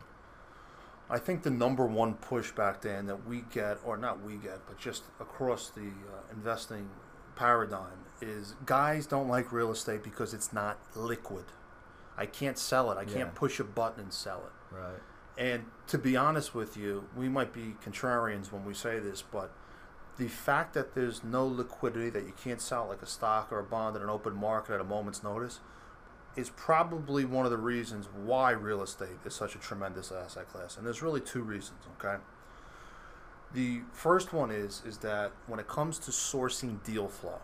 I 1.11 1.19
think 1.19 1.43
the 1.43 1.51
number 1.51 1.87
one 1.87 2.15
pushback, 2.15 2.83
Dan, 2.83 3.07
that 3.07 3.27
we 3.27 3.45
get, 3.51 3.79
or 3.85 3.97
not 3.97 4.23
we 4.23 4.37
get, 4.37 4.67
but 4.67 4.79
just 4.79 5.05
across 5.21 5.71
the 5.71 5.87
uh, 5.87 6.33
investing 6.33 6.91
paradigm, 7.35 8.05
is 8.21 8.55
guys 8.67 9.07
don't 9.07 9.29
like 9.29 9.53
real 9.53 9.71
estate 9.71 10.03
because 10.03 10.35
it's 10.35 10.53
not 10.53 10.79
liquid. 10.95 11.47
I 12.17 12.27
can't 12.27 12.59
sell 12.59 12.91
it. 12.91 12.99
I 12.99 13.05
can't 13.05 13.35
push 13.35 13.61
a 13.61 13.65
button 13.65 14.05
and 14.05 14.13
sell 14.13 14.43
it. 14.45 14.75
Right. 14.75 14.99
And 15.39 15.67
to 15.87 15.99
be 15.99 16.17
honest 16.17 16.53
with 16.53 16.77
you, 16.77 17.05
we 17.17 17.29
might 17.29 17.53
be 17.53 17.77
contrarians 17.85 18.51
when 18.51 18.65
we 18.65 18.75
say 18.75 18.99
this, 18.99 19.23
but 19.23 19.53
the 20.19 20.27
fact 20.27 20.75
that 20.75 20.97
there's 20.97 21.23
no 21.23 21.47
liquidity, 21.47 22.11
that 22.11 22.25
you 22.25 22.33
can't 22.43 22.61
sell 22.61 22.89
like 22.89 23.03
a 23.03 23.07
stock 23.07 23.53
or 23.53 23.61
a 23.61 23.65
bond 23.65 23.97
in 23.97 24.03
an 24.03 24.11
open 24.11 24.35
market 24.35 24.75
at 24.75 24.81
a 24.81 24.85
moment's 24.85 25.23
notice, 25.23 25.61
is 26.39 26.51
probably 26.51 27.25
one 27.25 27.45
of 27.45 27.51
the 27.51 27.59
reasons 27.59 28.07
why 28.15 28.53
real 28.53 28.81
estate 28.81 29.19
is 29.25 29.35
such 29.35 29.57
a 29.57 29.59
tremendous 29.59 30.13
asset 30.13 30.49
class. 30.49 30.77
And 30.77 30.87
there's 30.87 31.03
really 31.03 31.21
two 31.21 31.43
reasons, 31.43 31.81
okay? 31.99 32.23
The 33.53 33.81
first 33.93 34.33
one 34.33 34.51
is 34.53 34.83
is 34.87 34.99
that 34.99 35.33
when 35.49 35.59
it 35.59 35.67
comes 35.67 35.99
to 36.01 36.13
sourcing 36.13 36.83
deal 36.85 37.09
flow, 37.09 37.41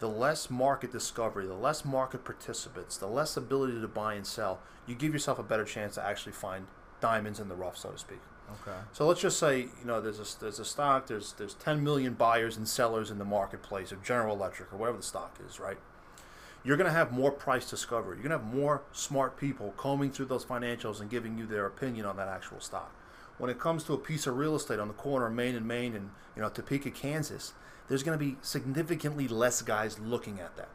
the 0.00 0.08
less 0.08 0.50
market 0.50 0.90
discovery, 0.90 1.46
the 1.46 1.54
less 1.54 1.84
market 1.84 2.24
participants, 2.24 2.96
the 2.96 3.06
less 3.06 3.36
ability 3.36 3.80
to 3.80 3.88
buy 3.88 4.14
and 4.14 4.26
sell, 4.26 4.58
you 4.86 4.96
give 4.96 5.12
yourself 5.12 5.38
a 5.38 5.44
better 5.44 5.64
chance 5.64 5.94
to 5.94 6.04
actually 6.04 6.32
find 6.32 6.66
diamonds 7.00 7.38
in 7.38 7.48
the 7.48 7.54
rough, 7.54 7.76
so 7.76 7.90
to 7.90 7.98
speak. 7.98 8.20
Okay. 8.62 8.76
So 8.92 9.06
let's 9.06 9.20
just 9.20 9.38
say 9.38 9.60
you 9.60 9.84
know 9.84 10.00
there's 10.00 10.18
a 10.18 10.40
there's 10.40 10.58
a 10.58 10.64
stock 10.64 11.06
there's 11.06 11.32
there's 11.34 11.54
10 11.54 11.84
million 11.84 12.14
buyers 12.14 12.56
and 12.56 12.66
sellers 12.66 13.10
in 13.10 13.18
the 13.18 13.24
marketplace 13.24 13.92
of 13.92 14.02
General 14.02 14.34
Electric 14.34 14.72
or 14.72 14.78
whatever 14.78 14.96
the 14.96 15.04
stock 15.04 15.38
is, 15.46 15.60
right? 15.60 15.78
You're 16.64 16.78
going 16.78 16.90
to 16.90 16.96
have 16.96 17.12
more 17.12 17.30
price 17.30 17.68
discovery. 17.68 18.16
You're 18.16 18.28
going 18.28 18.40
to 18.40 18.44
have 18.44 18.54
more 18.54 18.82
smart 18.92 19.36
people 19.36 19.74
combing 19.76 20.10
through 20.10 20.26
those 20.26 20.46
financials 20.46 21.00
and 21.00 21.10
giving 21.10 21.36
you 21.36 21.46
their 21.46 21.66
opinion 21.66 22.06
on 22.06 22.16
that 22.16 22.28
actual 22.28 22.58
stock. 22.58 22.90
When 23.36 23.50
it 23.50 23.58
comes 23.58 23.84
to 23.84 23.92
a 23.92 23.98
piece 23.98 24.26
of 24.26 24.38
real 24.38 24.56
estate 24.56 24.78
on 24.78 24.88
the 24.88 24.94
corner 24.94 25.26
of 25.26 25.34
Main 25.34 25.56
and 25.56 25.68
Main 25.68 25.94
and 25.94 26.10
you 26.34 26.40
know 26.40 26.48
Topeka, 26.48 26.90
Kansas, 26.90 27.52
there's 27.88 28.02
going 28.02 28.18
to 28.18 28.24
be 28.24 28.38
significantly 28.40 29.28
less 29.28 29.60
guys 29.60 29.98
looking 29.98 30.40
at 30.40 30.56
that. 30.56 30.70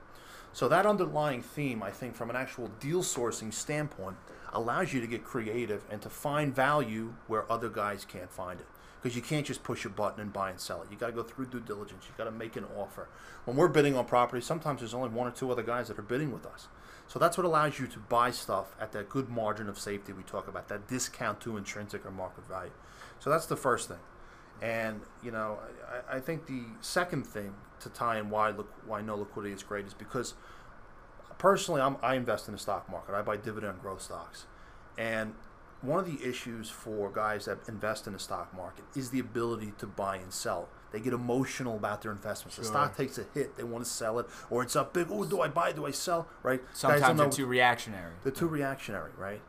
So 0.53 0.67
that 0.67 0.85
underlying 0.85 1.41
theme, 1.41 1.81
I 1.81 1.91
think, 1.91 2.15
from 2.15 2.29
an 2.29 2.35
actual 2.35 2.69
deal 2.79 3.01
sourcing 3.01 3.53
standpoint, 3.53 4.17
allows 4.51 4.93
you 4.93 5.01
to 5.01 5.07
get 5.07 5.23
creative 5.23 5.83
and 5.89 6.01
to 6.01 6.09
find 6.09 6.53
value 6.53 7.13
where 7.27 7.51
other 7.51 7.69
guys 7.69 8.05
can't 8.05 8.31
find 8.31 8.59
it. 8.59 8.67
Because 9.01 9.15
you 9.15 9.21
can't 9.21 9.45
just 9.45 9.63
push 9.63 9.85
a 9.85 9.89
button 9.89 10.19
and 10.19 10.33
buy 10.33 10.49
and 10.49 10.59
sell 10.59 10.81
it. 10.81 10.89
You 10.91 10.97
got 10.97 11.07
to 11.07 11.13
go 11.13 11.23
through 11.23 11.47
due 11.47 11.61
diligence. 11.61 12.05
You 12.05 12.13
got 12.17 12.25
to 12.25 12.31
make 12.31 12.57
an 12.57 12.65
offer. 12.77 13.07
When 13.45 13.55
we're 13.55 13.69
bidding 13.69 13.95
on 13.95 14.05
property, 14.05 14.41
sometimes 14.41 14.81
there's 14.81 14.93
only 14.93 15.09
one 15.09 15.25
or 15.25 15.31
two 15.31 15.49
other 15.51 15.63
guys 15.63 15.87
that 15.87 15.97
are 15.97 16.03
bidding 16.03 16.33
with 16.33 16.45
us. 16.45 16.67
So 17.07 17.17
that's 17.17 17.37
what 17.37 17.45
allows 17.45 17.79
you 17.79 17.87
to 17.87 17.99
buy 17.99 18.29
stuff 18.29 18.75
at 18.79 18.91
that 18.91 19.09
good 19.09 19.29
margin 19.29 19.67
of 19.67 19.79
safety 19.79 20.13
we 20.13 20.23
talk 20.23 20.47
about, 20.47 20.67
that 20.67 20.87
discount 20.87 21.41
to 21.41 21.57
intrinsic 21.57 22.05
or 22.05 22.11
market 22.11 22.47
value. 22.47 22.71
So 23.19 23.29
that's 23.29 23.47
the 23.47 23.55
first 23.55 23.87
thing. 23.87 23.97
And 24.61 25.01
you 25.23 25.31
know, 25.31 25.57
I, 26.11 26.17
I 26.17 26.19
think 26.19 26.45
the 26.45 26.63
second 26.81 27.25
thing 27.25 27.55
to 27.79 27.89
tie 27.89 28.19
in 28.19 28.29
why 28.29 28.49
look 28.51 28.71
why 28.85 29.01
no 29.01 29.15
liquidity 29.15 29.55
is 29.55 29.63
great 29.63 29.85
is 29.85 29.93
because 29.93 30.33
personally 31.37 31.81
I'm, 31.81 31.97
I 32.03 32.15
invest 32.15 32.47
in 32.47 32.53
the 32.53 32.59
stock 32.59 32.89
market. 32.91 33.15
I 33.15 33.21
buy 33.21 33.37
dividend 33.37 33.81
growth 33.81 34.01
stocks, 34.01 34.45
and 34.97 35.33
one 35.81 35.99
of 35.99 36.05
the 36.05 36.27
issues 36.27 36.69
for 36.69 37.09
guys 37.09 37.45
that 37.45 37.59
invest 37.67 38.05
in 38.07 38.13
the 38.13 38.19
stock 38.19 38.53
market 38.55 38.83
is 38.95 39.11
the 39.11 39.19
ability 39.19 39.73
to 39.77 39.87
buy 39.87 40.17
and 40.17 40.33
sell. 40.33 40.67
They 40.91 40.99
get 40.99 41.13
emotional 41.13 41.77
about 41.77 42.01
their 42.01 42.11
investments. 42.11 42.57
The 42.57 42.63
stock 42.65 42.97
takes 42.97 43.17
a 43.17 43.25
hit, 43.33 43.55
they 43.55 43.63
want 43.63 43.85
to 43.85 43.89
sell 43.89 44.19
it, 44.19 44.25
or 44.49 44.63
it's 44.63 44.75
up 44.75 44.93
big. 44.93 45.07
Oh, 45.09 45.23
do 45.23 45.41
I 45.41 45.47
buy? 45.47 45.71
Do 45.71 45.85
I 45.85 45.91
sell? 45.91 46.27
Right? 46.43 46.61
Sometimes 46.73 47.17
they're 47.17 47.29
too 47.29 47.45
reactionary. 47.45 48.13
they're 48.23 48.31
too 48.31 48.47
reactionary, 48.47 49.11
right? 49.17 49.41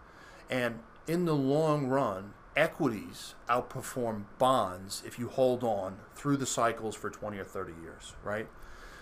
And 0.49 0.81
in 1.07 1.25
the 1.25 1.35
long 1.35 1.87
run, 1.87 2.35
equities 2.57 3.35
outperform 3.49 4.25
bonds 4.39 5.03
if 5.07 5.19
you 5.19 5.29
hold 5.29 5.65
on 5.65 5.99
through 6.15 6.37
the 6.37 6.47
cycles 6.47 6.95
for 6.95 7.11
20 7.11 7.39
or 7.39 7.45
30 7.45 7.73
years, 7.83 8.15
right? 8.23 8.49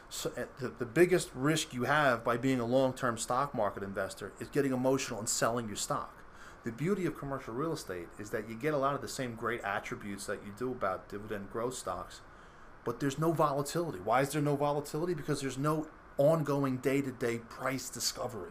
So 0.09 0.31
uh, 0.37 0.45
the, 0.61 0.69
the 0.69 0.87
biggest 0.87 1.31
risk 1.35 1.75
you 1.75 1.85
have 1.85 2.25
by 2.25 2.37
being 2.37 2.61
a 2.61 2.64
long-term 2.67 3.19
stock 3.19 3.55
market 3.55 3.83
investor 3.83 4.33
is 4.41 4.49
getting 4.49 4.73
emotional 4.73 5.19
and 5.19 5.29
selling 5.29 5.67
your 5.67 5.77
stock. 5.77 6.18
The 6.69 6.73
beauty 6.73 7.07
of 7.07 7.17
commercial 7.17 7.55
real 7.55 7.73
estate 7.73 8.09
is 8.19 8.29
that 8.29 8.47
you 8.47 8.55
get 8.55 8.75
a 8.75 8.77
lot 8.77 8.95
of 8.95 9.01
the 9.01 9.09
same 9.09 9.37
great 9.37 9.63
attributes 9.65 10.27
that 10.27 10.41
you 10.45 10.53
do 10.59 10.71
about 10.71 11.09
dividend 11.09 11.51
growth 11.51 11.73
stocks, 11.73 12.21
but 12.85 13.01
there's 13.01 13.19
no 13.19 13.33
volatility. 13.33 14.01
Why 14.05 14.21
is 14.21 14.29
there 14.29 14.43
no 14.43 14.55
volatility? 14.55 15.15
Because 15.15 15.41
there's 15.41 15.57
no 15.57 15.87
ongoing 16.19 16.77
day-to-day 16.77 17.39
price 17.49 17.89
discovery. 17.89 18.51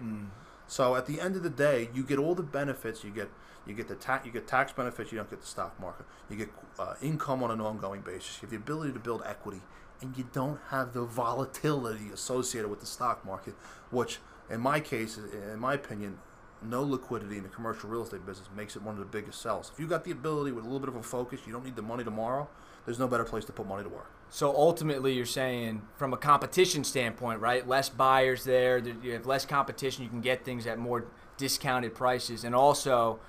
So 0.66 0.96
at 0.96 1.06
the 1.06 1.22
end 1.22 1.36
of 1.36 1.44
the 1.44 1.52
day, 1.52 1.90
you 1.94 2.04
get 2.04 2.18
all 2.18 2.34
the 2.34 2.42
benefits. 2.42 3.04
You 3.04 3.12
get 3.12 3.30
you 3.68 3.76
get 3.76 3.88
the 3.88 3.94
tax 3.94 4.26
you 4.26 4.32
get 4.32 4.48
tax 4.48 4.72
benefits. 4.72 5.12
You 5.12 5.20
don't 5.20 5.30
get 5.30 5.42
the 5.42 5.46
stock 5.46 5.80
market. 5.80 6.08
You 6.28 6.38
get 6.38 6.50
uh, 6.80 6.96
income 7.04 7.44
on 7.44 7.52
an 7.52 7.62
ongoing 7.62 8.02
basis. 8.02 8.40
You 8.42 8.48
have 8.48 8.50
the 8.50 8.56
ability 8.58 8.94
to 8.94 9.00
build 9.00 9.22
equity, 9.28 9.62
and 10.02 10.18
you 10.18 10.28
don't 10.34 10.60
have 10.70 10.94
the 10.94 11.06
volatility 11.06 12.10
associated 12.12 12.72
with 12.72 12.80
the 12.80 12.88
stock 12.88 13.24
market, 13.24 13.54
which 13.92 14.18
in 14.50 14.60
my 14.60 14.80
case, 14.80 15.20
in 15.54 15.60
my 15.60 15.76
opinion, 15.76 16.18
no 16.64 16.82
liquidity 16.84 17.38
in 17.38 17.44
the 17.44 17.50
commercial 17.50 17.90
real 17.90 18.04
estate 18.04 18.26
business 18.26 18.48
makes 18.56 18.76
it 18.76 18.82
one 18.82 18.94
of 18.96 19.00
the 19.00 19.06
biggest 19.06 19.42
sells. 19.42 19.72
If 19.74 19.80
you 19.80 19.88
got 19.88 20.04
the 20.04 20.12
ability 20.12 20.52
with 20.52 20.64
a 20.64 20.68
little 20.68 20.80
bit 20.80 20.90
of 20.90 20.96
a 20.96 21.04
focus, 21.04 21.42
you 21.46 21.54
don't 21.54 21.64
need 21.66 21.76
the 21.76 21.82
money 21.82 22.04
tomorrow. 22.04 22.48
There's 22.86 23.00
no 23.00 23.08
better 23.08 23.26
place 23.26 23.46
to 23.46 23.52
put 23.52 23.68
money 23.68 23.84
to 23.84 23.90
work. 23.90 24.10
So 24.30 24.54
ultimately, 24.56 25.14
you're 25.14 25.26
saying 25.26 25.82
from 25.98 26.14
a 26.14 26.18
competition 26.18 26.84
standpoint, 26.84 27.40
right? 27.40 27.68
Less 27.68 27.90
buyers 27.90 28.44
there. 28.44 28.82
there- 28.82 28.96
You 29.02 29.14
have 29.14 29.26
less 29.26 29.46
competition. 29.46 30.04
You 30.04 30.10
can 30.10 30.22
get 30.22 30.44
things 30.44 30.66
at 30.68 30.78
more 30.80 31.06
discounted 31.38 31.94
prices, 31.96 32.44
and 32.44 32.56
also 32.56 33.20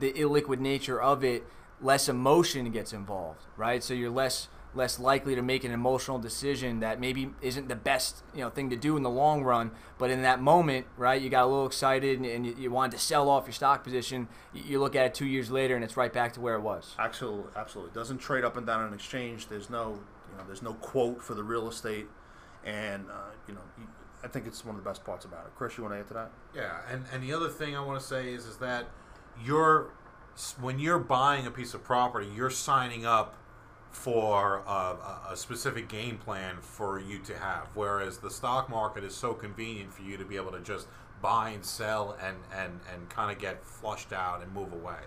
the 0.00 0.12
illiquid 0.12 0.58
nature 0.58 1.00
of 1.00 1.22
it, 1.24 1.44
less 1.80 2.08
emotion 2.08 2.70
gets 2.70 2.92
involved, 2.92 3.44
right? 3.56 3.82
So 3.84 3.94
you're 3.94 4.10
less 4.10 4.48
less 4.78 4.98
likely 4.98 5.34
to 5.34 5.42
make 5.42 5.64
an 5.64 5.72
emotional 5.72 6.18
decision 6.18 6.80
that 6.80 6.98
maybe 6.98 7.30
isn't 7.42 7.68
the 7.68 7.76
best 7.76 8.22
you 8.34 8.40
know 8.40 8.48
thing 8.48 8.70
to 8.70 8.76
do 8.76 8.96
in 8.96 9.02
the 9.02 9.10
long 9.10 9.42
run 9.42 9.70
but 9.98 10.10
in 10.10 10.22
that 10.22 10.40
moment 10.40 10.86
right 10.96 11.20
you 11.20 11.28
got 11.28 11.44
a 11.44 11.46
little 11.46 11.66
excited 11.66 12.16
and, 12.16 12.26
and 12.26 12.46
you, 12.46 12.56
you 12.58 12.70
wanted 12.70 12.92
to 12.92 12.98
sell 12.98 13.28
off 13.28 13.44
your 13.46 13.52
stock 13.52 13.84
position 13.84 14.26
you, 14.54 14.62
you 14.64 14.80
look 14.80 14.96
at 14.96 15.04
it 15.04 15.14
two 15.14 15.26
years 15.26 15.50
later 15.50 15.74
and 15.74 15.84
it's 15.84 15.96
right 15.96 16.12
back 16.14 16.32
to 16.32 16.40
where 16.40 16.54
it 16.54 16.62
was 16.62 16.94
Absolutely, 16.98 17.50
absolutely. 17.56 17.92
Doesn't 17.94 18.18
trade 18.18 18.44
up 18.44 18.56
and 18.56 18.66
down 18.66 18.84
on 18.84 18.94
exchange. 18.94 19.48
There's 19.48 19.68
no, 19.68 19.98
you 20.30 20.36
know, 20.36 20.44
there's 20.46 20.62
no 20.62 20.74
quote 20.74 21.20
for 21.22 21.34
the 21.34 21.42
real 21.42 21.68
estate, 21.68 22.06
and 22.64 23.06
uh, 23.10 23.30
you 23.48 23.54
know, 23.54 23.60
I 24.22 24.28
think 24.28 24.46
it's 24.46 24.64
one 24.64 24.76
of 24.76 24.84
the 24.84 24.88
best 24.88 25.04
parts 25.04 25.24
about 25.24 25.46
it. 25.46 25.52
Chris, 25.56 25.76
you 25.76 25.82
want 25.84 25.94
to 25.94 26.00
add 26.00 26.08
to 26.08 26.14
that? 26.14 26.30
Yeah, 26.54 26.76
and, 26.90 27.04
and 27.12 27.22
the 27.22 27.32
other 27.32 27.48
thing 27.48 27.76
I 27.76 27.84
want 27.84 28.00
to 28.00 28.06
say 28.06 28.32
is 28.32 28.46
is 28.46 28.58
that 28.58 28.86
you're 29.44 29.90
when 30.60 30.78
you're 30.78 30.98
buying 30.98 31.46
a 31.46 31.50
piece 31.50 31.74
of 31.74 31.82
property, 31.82 32.28
you're 32.34 32.50
signing 32.50 33.04
up 33.04 33.34
for 33.90 34.62
a, 34.66 34.70
a- 34.70 35.20
a 35.32 35.36
specific 35.36 35.88
game 35.88 36.18
plan 36.18 36.56
for 36.60 37.00
you 37.00 37.18
to 37.20 37.36
have. 37.38 37.68
Whereas 37.74 38.18
the 38.18 38.30
stock 38.30 38.68
market 38.68 39.04
is 39.04 39.14
so 39.14 39.34
convenient 39.34 39.92
for 39.92 40.02
you 40.02 40.16
to 40.16 40.24
be 40.24 40.36
able 40.36 40.52
to 40.52 40.60
just 40.60 40.86
buy 41.20 41.50
and 41.50 41.64
sell 41.64 42.16
and 42.22 42.36
and, 42.56 42.80
and 42.92 43.08
kind 43.08 43.32
of 43.32 43.38
get 43.40 43.64
flushed 43.64 44.12
out 44.12 44.42
and 44.42 44.52
move 44.54 44.72
away. 44.72 45.00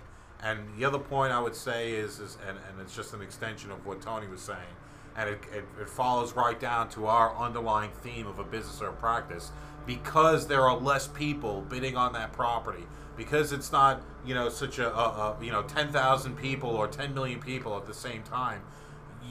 And 0.43 0.59
the 0.77 0.85
other 0.85 0.97
point 0.99 1.31
I 1.31 1.39
would 1.39 1.55
say 1.55 1.91
is, 1.91 2.19
is 2.19 2.37
and, 2.47 2.57
and 2.69 2.81
it's 2.81 2.95
just 2.95 3.13
an 3.13 3.21
extension 3.21 3.69
of 3.71 3.85
what 3.85 4.01
Tony 4.01 4.27
was 4.27 4.41
saying, 4.41 4.73
and 5.15 5.29
it, 5.29 5.39
it, 5.53 5.63
it 5.79 5.87
follows 5.89 6.33
right 6.33 6.59
down 6.59 6.89
to 6.89 7.05
our 7.05 7.35
underlying 7.37 7.91
theme 8.01 8.25
of 8.25 8.39
a 8.39 8.43
business 8.43 8.81
or 8.81 8.87
a 8.89 8.93
practice. 8.93 9.51
Because 9.85 10.47
there 10.47 10.61
are 10.61 10.77
less 10.77 11.07
people 11.07 11.61
bidding 11.69 11.95
on 11.97 12.13
that 12.13 12.33
property, 12.33 12.83
because 13.23 13.51
it's 13.51 13.71
not 13.71 14.01
you 14.25 14.33
know 14.33 14.49
such 14.49 14.79
a, 14.79 14.91
a, 14.95 14.99
a 14.99 15.37
you 15.43 15.51
know 15.51 15.61
ten 15.63 15.91
thousand 15.91 16.37
people 16.37 16.71
or 16.71 16.87
ten 16.87 17.13
million 17.13 17.39
people 17.39 17.77
at 17.77 17.85
the 17.85 17.93
same 17.93 18.23
time, 18.23 18.61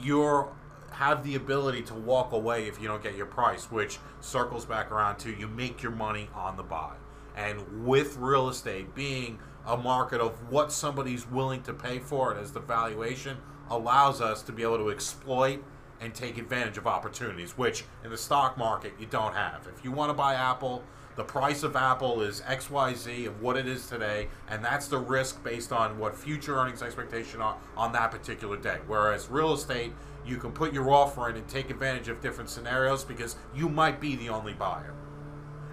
you're 0.01 0.47
have 0.91 1.23
the 1.23 1.35
ability 1.35 1.81
to 1.81 1.93
walk 1.93 2.31
away 2.31 2.67
if 2.67 2.81
you 2.81 2.87
don't 2.87 3.01
get 3.03 3.15
your 3.15 3.25
price, 3.25 3.71
which 3.71 3.97
circles 4.19 4.65
back 4.65 4.91
around 4.91 5.17
to 5.17 5.31
you 5.31 5.47
make 5.47 5.81
your 5.81 5.91
money 5.91 6.29
on 6.33 6.55
the 6.57 6.63
buy. 6.63 6.93
And 7.35 7.85
with 7.85 8.17
real 8.17 8.49
estate 8.49 8.93
being 8.93 9.39
a 9.65 9.77
market 9.77 10.19
of 10.21 10.51
what 10.51 10.71
somebody's 10.71 11.25
willing 11.29 11.63
to 11.63 11.73
pay 11.73 11.99
for 11.99 12.33
it 12.33 12.41
as 12.41 12.51
the 12.51 12.59
valuation 12.59 13.37
allows 13.69 14.19
us 14.21 14.41
to 14.43 14.51
be 14.51 14.63
able 14.63 14.77
to 14.77 14.89
exploit 14.89 15.63
and 16.01 16.13
take 16.13 16.37
advantage 16.37 16.77
of 16.77 16.87
opportunities, 16.87 17.57
which 17.57 17.85
in 18.03 18.09
the 18.09 18.17
stock 18.17 18.57
market 18.57 18.93
you 18.99 19.05
don't 19.05 19.33
have. 19.33 19.67
If 19.73 19.83
you 19.85 19.91
want 19.91 20.09
to 20.09 20.13
buy 20.13 20.33
Apple, 20.33 20.83
the 21.15 21.23
price 21.23 21.63
of 21.63 21.75
Apple 21.75 22.21
is 22.21 22.41
XYZ 22.41 23.27
of 23.27 23.41
what 23.41 23.57
it 23.57 23.67
is 23.67 23.87
today, 23.87 24.27
and 24.49 24.63
that's 24.63 24.87
the 24.87 24.97
risk 24.97 25.43
based 25.43 25.71
on 25.71 25.99
what 25.99 26.15
future 26.15 26.57
earnings 26.57 26.81
expectation 26.81 27.41
are 27.41 27.57
on 27.75 27.91
that 27.93 28.11
particular 28.11 28.57
day. 28.57 28.77
Whereas 28.87 29.29
real 29.29 29.53
estate, 29.53 29.91
you 30.25 30.37
can 30.37 30.51
put 30.51 30.73
your 30.73 30.91
offer 30.91 31.29
in 31.29 31.35
and 31.35 31.47
take 31.47 31.69
advantage 31.69 32.07
of 32.07 32.21
different 32.21 32.49
scenarios 32.49 33.03
because 33.03 33.35
you 33.55 33.67
might 33.67 33.99
be 33.99 34.15
the 34.15 34.29
only 34.29 34.53
buyer. 34.53 34.93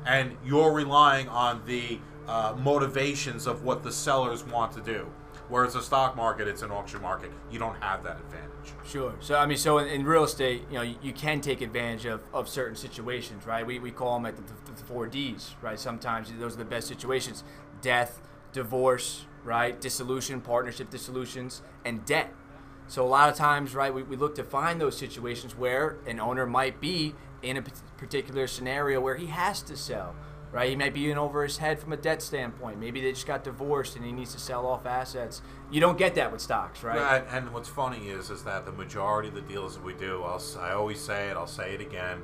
And 0.05 0.37
you're 0.45 0.73
relying 0.73 1.29
on 1.29 1.63
the 1.67 1.99
uh, 2.27 2.55
motivations 2.59 3.47
of 3.47 3.63
what 3.63 3.83
the 3.83 3.93
sellers 3.93 4.45
want 4.45 4.73
to 4.73 4.81
do. 4.81 5.07
Whereas 5.49 5.75
the 5.75 5.83
stock 5.83 6.17
market, 6.17 6.49
it's 6.49 6.63
an 6.63 6.71
auction 6.71 7.01
market. 7.01 7.31
You 7.51 7.59
don't 7.59 7.81
have 7.81 8.03
that 8.05 8.19
advantage. 8.19 8.49
Sure. 8.87 9.15
So 9.21 9.37
I 9.37 9.47
mean, 9.47 9.59
so 9.59 9.79
in, 9.79 9.89
in 9.89 10.05
real 10.05 10.25
estate, 10.25 10.63
you 10.71 10.77
know, 10.77 10.83
you, 10.83 10.97
you 11.03 11.13
can 11.13 11.41
take 11.41 11.61
advantage 11.61 12.07
of, 12.07 12.23
of 12.33 12.49
certain 12.49 12.77
situations, 12.77 13.47
right? 13.47 13.67
We, 13.67 13.79
we 13.79 13.91
call 13.91 14.15
them 14.15 14.27
at 14.27 14.37
the, 14.37 14.43
the, 14.43 14.73
the 14.73 14.85
four 14.85 15.07
Ds, 15.07 15.55
right? 15.61 15.79
Sometimes 15.79 16.33
those 16.39 16.55
are 16.55 16.59
the 16.59 16.65
best 16.65 16.89
situations: 16.89 17.45
death, 17.83 18.21
divorce, 18.53 19.27
right? 19.45 19.81
Dissolution, 19.81 20.41
partnership 20.41 20.91
dissolutions, 20.91 21.63
and 21.85 22.05
debt. 22.05 22.33
So 22.87 23.05
a 23.05 23.07
lot 23.07 23.29
of 23.29 23.35
times, 23.37 23.75
right, 23.75 23.93
we, 23.93 24.03
we 24.03 24.17
look 24.17 24.35
to 24.37 24.45
find 24.45 24.81
those 24.81 24.97
situations 24.97 25.55
where 25.55 25.99
an 26.07 26.19
owner 26.19 26.47
might 26.47 26.81
be 26.81 27.15
in 27.43 27.59
a 27.59 27.63
particular 27.99 28.47
scenario 28.47 29.01
where 29.01 29.17
he 29.17 29.27
has 29.27 29.61
to 29.63 29.77
sell, 29.77 30.15
right? 30.53 30.71
He 30.71 30.77
might 30.77 30.95
be 30.95 31.11
in 31.11 31.19
over 31.19 31.43
his 31.43 31.59
head 31.59 31.79
from 31.79 31.93
a 31.93 31.97
debt 31.97 32.23
standpoint. 32.23 32.79
Maybe 32.79 33.01
they 33.01 33.13
just 33.13 33.27
got 33.27 33.45
divorced 33.45 33.97
and 33.97 34.05
he 34.05 34.13
needs 34.13 34.33
to 34.35 34.41
sell 34.41 34.67
off 34.67 34.87
assets. 34.87 35.43
You 35.71 35.81
don't 35.81 35.99
get 35.99 36.15
that 36.15 36.33
with 36.33 36.41
stocks, 36.41 36.83
right? 36.83 36.97
Yeah, 36.97 37.37
and, 37.37 37.53
what's 37.53 37.69
funny 37.69 38.09
is 38.09 38.31
is 38.31 38.45
that 38.45 38.65
the 38.65 38.73
majority 38.73 39.29
of 39.29 39.35
the 39.35 39.43
deals 39.43 39.75
that 39.75 39.85
we 39.85 39.95
do, 39.95 40.23
I'll, 40.23 40.43
I 40.61 40.73
always 40.73 41.01
say 41.01 41.29
it, 41.29 41.37
I'll 41.37 41.47
say 41.47 41.75
it 41.75 41.81
again, 41.81 42.23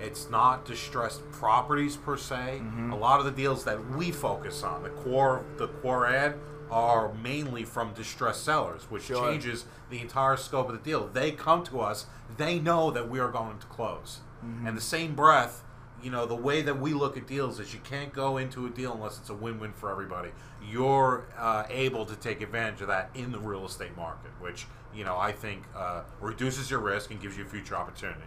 it's 0.00 0.28
not 0.30 0.64
distressed 0.64 1.28
properties 1.32 1.96
per 1.96 2.16
se. 2.16 2.60
Mm-hmm. 2.60 2.92
A 2.92 2.96
lot 2.96 3.18
of 3.18 3.24
the 3.24 3.32
deals 3.32 3.64
that 3.64 3.96
we 3.96 4.10
focus 4.10 4.62
on, 4.62 4.82
the 4.82 4.90
core 4.90 5.44
the 5.56 5.68
core 5.68 6.06
ad, 6.06 6.34
are 6.70 7.12
mainly 7.14 7.64
from 7.64 7.92
distressed 7.94 8.44
sellers, 8.44 8.90
which 8.90 9.04
Sure. 9.04 9.30
changes 9.30 9.66
the 9.90 10.00
entire 10.00 10.36
scope 10.36 10.68
of 10.68 10.76
the 10.76 10.82
deal. 10.82 11.06
They 11.06 11.30
come 11.30 11.62
to 11.64 11.80
us, 11.80 12.06
they 12.36 12.58
know 12.58 12.90
that 12.90 13.08
we 13.08 13.20
are 13.20 13.30
going 13.30 13.58
to 13.58 13.66
close. 13.66 14.18
Mm-hmm. 14.44 14.66
And 14.66 14.76
the 14.76 14.82
same 14.82 15.14
breath, 15.14 15.62
you 16.02 16.10
know, 16.10 16.26
the 16.26 16.34
way 16.34 16.62
that 16.62 16.78
we 16.78 16.92
look 16.92 17.16
at 17.16 17.26
deals 17.26 17.58
is 17.58 17.72
you 17.72 17.80
can't 17.80 18.12
go 18.12 18.36
into 18.36 18.66
a 18.66 18.70
deal 18.70 18.92
unless 18.92 19.18
it's 19.18 19.30
a 19.30 19.34
win-win 19.34 19.72
for 19.72 19.90
everybody. 19.90 20.30
You're 20.68 21.26
uh, 21.38 21.64
able 21.70 22.04
to 22.06 22.16
take 22.16 22.40
advantage 22.40 22.80
of 22.80 22.88
that 22.88 23.10
in 23.14 23.32
the 23.32 23.38
real 23.38 23.64
estate 23.64 23.96
market, 23.96 24.30
which 24.40 24.66
you 24.94 25.04
know 25.04 25.16
I 25.16 25.32
think 25.32 25.64
uh, 25.74 26.02
reduces 26.20 26.70
your 26.70 26.80
risk 26.80 27.10
and 27.10 27.20
gives 27.20 27.36
you 27.36 27.44
a 27.44 27.48
future 27.48 27.76
opportunity. 27.76 28.26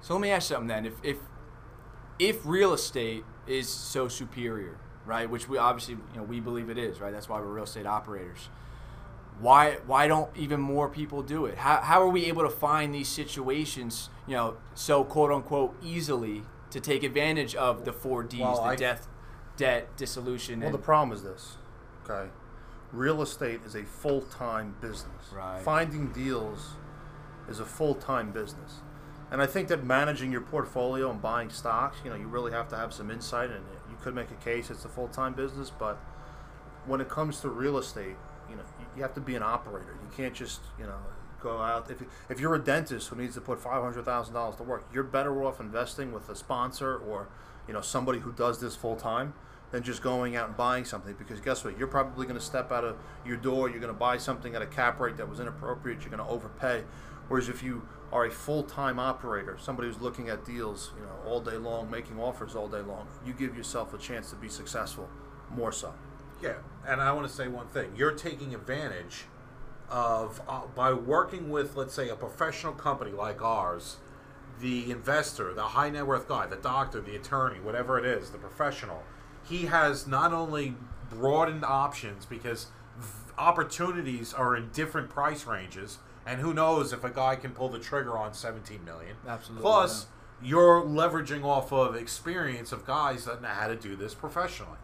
So 0.00 0.14
let 0.14 0.20
me 0.20 0.30
ask 0.30 0.48
something 0.48 0.68
then. 0.68 0.86
If 0.86 0.94
if 1.02 1.16
if 2.18 2.44
real 2.44 2.72
estate 2.72 3.24
is 3.46 3.68
so 3.68 4.08
superior, 4.08 4.78
right? 5.06 5.28
Which 5.28 5.48
we 5.48 5.58
obviously 5.58 5.94
you 5.94 6.16
know 6.16 6.24
we 6.24 6.40
believe 6.40 6.70
it 6.70 6.78
is, 6.78 7.00
right? 7.00 7.12
That's 7.12 7.28
why 7.28 7.38
we're 7.40 7.46
real 7.46 7.64
estate 7.64 7.86
operators. 7.86 8.48
Why 9.40 9.78
why 9.86 10.08
don't 10.08 10.30
even 10.36 10.60
more 10.60 10.88
people 10.88 11.22
do 11.22 11.46
it? 11.46 11.58
How 11.58 11.80
how 11.80 12.02
are 12.02 12.08
we 12.08 12.26
able 12.26 12.42
to 12.42 12.50
find 12.50 12.94
these 12.94 13.08
situations, 13.08 14.10
you 14.28 14.34
know, 14.34 14.56
so 14.74 15.02
quote 15.02 15.32
unquote 15.32 15.74
easily 15.82 16.42
to 16.70 16.80
take 16.80 17.02
advantage 17.02 17.54
of 17.54 17.84
the 17.84 17.92
four 17.92 18.22
Ds, 18.22 18.40
Well, 18.40 18.56
the 18.56 18.62
I- 18.62 18.76
death, 18.76 19.08
debt, 19.56 19.96
dissolution, 19.96 20.60
Well, 20.60 20.70
the 20.70 20.78
problem 20.78 21.16
is 21.16 21.22
this, 21.22 21.56
okay? 22.08 22.30
Real 22.92 23.22
estate 23.22 23.60
is 23.66 23.74
a 23.74 23.84
full 23.84 24.20
time 24.22 24.76
business. 24.80 25.32
Right. 25.34 25.60
Finding 25.62 26.08
deals 26.12 26.74
is 27.48 27.58
a 27.58 27.64
full 27.64 27.94
time 27.94 28.30
business. 28.30 28.80
And 29.30 29.42
I 29.42 29.46
think 29.46 29.68
that 29.68 29.84
managing 29.84 30.32
your 30.32 30.40
portfolio 30.40 31.10
and 31.10 31.20
buying 31.20 31.50
stocks, 31.50 31.98
you 32.02 32.08
know, 32.10 32.16
you 32.16 32.26
really 32.26 32.52
have 32.52 32.68
to 32.68 32.76
have 32.76 32.94
some 32.94 33.10
insight 33.10 33.50
in 33.50 33.56
it. 33.56 33.80
You 33.90 33.96
could 34.00 34.14
make 34.14 34.30
a 34.30 34.42
case 34.44 34.70
it's 34.70 34.84
a 34.84 34.88
full 34.88 35.08
time 35.08 35.34
business, 35.34 35.70
but 35.70 35.98
when 36.86 37.00
it 37.00 37.08
comes 37.08 37.40
to 37.40 37.48
real 37.50 37.76
estate, 37.76 38.16
you 38.48 38.56
know, 38.56 38.62
you 38.96 39.02
have 39.02 39.14
to 39.14 39.20
be 39.20 39.34
an 39.36 39.42
operator. 39.42 39.94
You 40.02 40.16
can't 40.16 40.34
just, 40.34 40.60
you 40.78 40.86
know, 40.86 40.96
go 41.42 41.58
out. 41.58 41.90
If, 41.90 42.02
if 42.28 42.40
you're 42.40 42.54
a 42.54 42.62
dentist 42.62 43.08
who 43.08 43.16
needs 43.16 43.34
to 43.34 43.40
put 43.40 43.62
$500,000 43.62 44.56
to 44.56 44.62
work, 44.62 44.88
you're 44.92 45.04
better 45.04 45.44
off 45.44 45.60
investing 45.60 46.12
with 46.12 46.28
a 46.28 46.36
sponsor 46.36 46.96
or, 46.96 47.28
you 47.66 47.74
know, 47.74 47.80
somebody 47.80 48.18
who 48.20 48.32
does 48.32 48.60
this 48.60 48.76
full 48.76 48.96
time 48.96 49.34
than 49.70 49.82
just 49.82 50.02
going 50.02 50.34
out 50.36 50.48
and 50.48 50.56
buying 50.56 50.84
something 50.84 51.14
because 51.18 51.40
guess 51.40 51.64
what? 51.64 51.78
You're 51.78 51.88
probably 51.88 52.26
going 52.26 52.38
to 52.38 52.44
step 52.44 52.72
out 52.72 52.84
of 52.84 52.96
your 53.26 53.36
door, 53.36 53.68
you're 53.68 53.80
going 53.80 53.92
to 53.92 53.98
buy 53.98 54.16
something 54.16 54.54
at 54.54 54.62
a 54.62 54.66
cap 54.66 54.98
rate 55.00 55.16
that 55.18 55.28
was 55.28 55.40
inappropriate, 55.40 56.00
you're 56.00 56.10
going 56.10 56.24
to 56.24 56.30
overpay. 56.30 56.84
Whereas 57.28 57.48
if 57.48 57.62
you 57.62 57.86
are 58.10 58.24
a 58.24 58.30
full-time 58.30 58.98
operator, 58.98 59.58
somebody 59.60 59.88
who's 59.88 60.00
looking 60.00 60.30
at 60.30 60.44
deals, 60.46 60.92
you 60.96 61.02
know, 61.02 61.30
all 61.30 61.40
day 61.40 61.56
long, 61.56 61.90
making 61.90 62.18
offers 62.18 62.56
all 62.56 62.68
day 62.68 62.80
long, 62.80 63.06
you 63.26 63.34
give 63.34 63.54
yourself 63.54 63.92
a 63.92 63.98
chance 63.98 64.30
to 64.30 64.36
be 64.36 64.48
successful 64.48 65.08
more 65.50 65.72
so. 65.72 65.92
Yeah, 66.42 66.54
and 66.86 67.02
I 67.02 67.12
want 67.12 67.28
to 67.28 67.32
say 67.32 67.48
one 67.48 67.66
thing. 67.66 67.92
You're 67.96 68.12
taking 68.12 68.54
advantage 68.54 69.24
of 69.90 70.40
uh, 70.48 70.62
by 70.74 70.92
working 70.92 71.50
with, 71.50 71.76
let's 71.76 71.94
say, 71.94 72.08
a 72.08 72.16
professional 72.16 72.72
company 72.72 73.10
like 73.12 73.42
ours. 73.42 73.96
The 74.60 74.90
investor, 74.90 75.54
the 75.54 75.62
high 75.62 75.90
net 75.90 76.06
worth 76.06 76.26
guy, 76.26 76.46
the 76.46 76.56
doctor, 76.56 77.00
the 77.00 77.14
attorney, 77.14 77.60
whatever 77.60 77.96
it 77.98 78.04
is, 78.04 78.30
the 78.30 78.38
professional, 78.38 79.04
he 79.48 79.66
has 79.66 80.06
not 80.06 80.32
only 80.32 80.74
broadened 81.08 81.64
options 81.64 82.26
because 82.26 82.66
v- 82.98 83.32
opportunities 83.38 84.34
are 84.34 84.56
in 84.56 84.70
different 84.70 85.10
price 85.10 85.46
ranges, 85.46 85.98
and 86.26 86.40
who 86.40 86.52
knows 86.52 86.92
if 86.92 87.04
a 87.04 87.10
guy 87.10 87.36
can 87.36 87.52
pull 87.52 87.68
the 87.68 87.78
trigger 87.78 88.18
on 88.18 88.34
17 88.34 88.84
million. 88.84 89.14
Absolutely, 89.26 89.62
Plus, 89.62 90.06
you're 90.42 90.82
leveraging 90.82 91.44
off 91.44 91.72
of 91.72 91.94
experience 91.94 92.72
of 92.72 92.84
guys 92.84 93.24
that 93.26 93.40
know 93.40 93.48
how 93.48 93.68
to 93.68 93.76
do 93.76 93.94
this 93.96 94.12
professionally. 94.12 94.78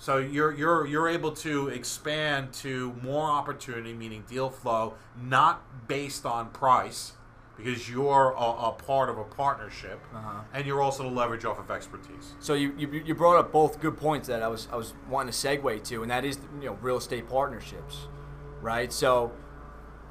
So 0.00 0.16
you're 0.16 0.52
you're 0.54 0.86
you're 0.86 1.08
able 1.10 1.32
to 1.32 1.68
expand 1.68 2.54
to 2.54 2.94
more 3.02 3.30
opportunity, 3.30 3.92
meaning 3.92 4.24
deal 4.26 4.48
flow, 4.48 4.94
not 5.22 5.62
based 5.88 6.24
on 6.24 6.48
price, 6.50 7.12
because 7.58 7.90
you're 7.90 8.34
a, 8.34 8.40
a 8.68 8.72
part 8.72 9.10
of 9.10 9.18
a 9.18 9.24
partnership, 9.24 10.00
Uh-huh. 10.14 10.40
and 10.54 10.66
you're 10.66 10.80
also 10.80 11.02
to 11.02 11.08
leverage 11.10 11.44
off 11.44 11.58
of 11.58 11.70
expertise. 11.70 12.32
So 12.40 12.54
you, 12.54 12.72
you, 12.78 12.88
you 13.04 13.14
brought 13.14 13.36
up 13.38 13.52
both 13.52 13.78
good 13.78 13.98
points 13.98 14.26
that 14.28 14.42
I 14.42 14.48
was 14.48 14.68
I 14.72 14.76
was 14.76 14.94
wanting 15.10 15.32
to 15.34 15.38
segue 15.38 15.84
to, 15.90 16.00
and 16.02 16.10
that 16.10 16.24
is 16.24 16.38
you 16.60 16.66
know 16.70 16.78
real 16.80 16.96
estate 16.96 17.28
partnerships, 17.28 18.06
right? 18.62 18.90
So, 18.90 19.32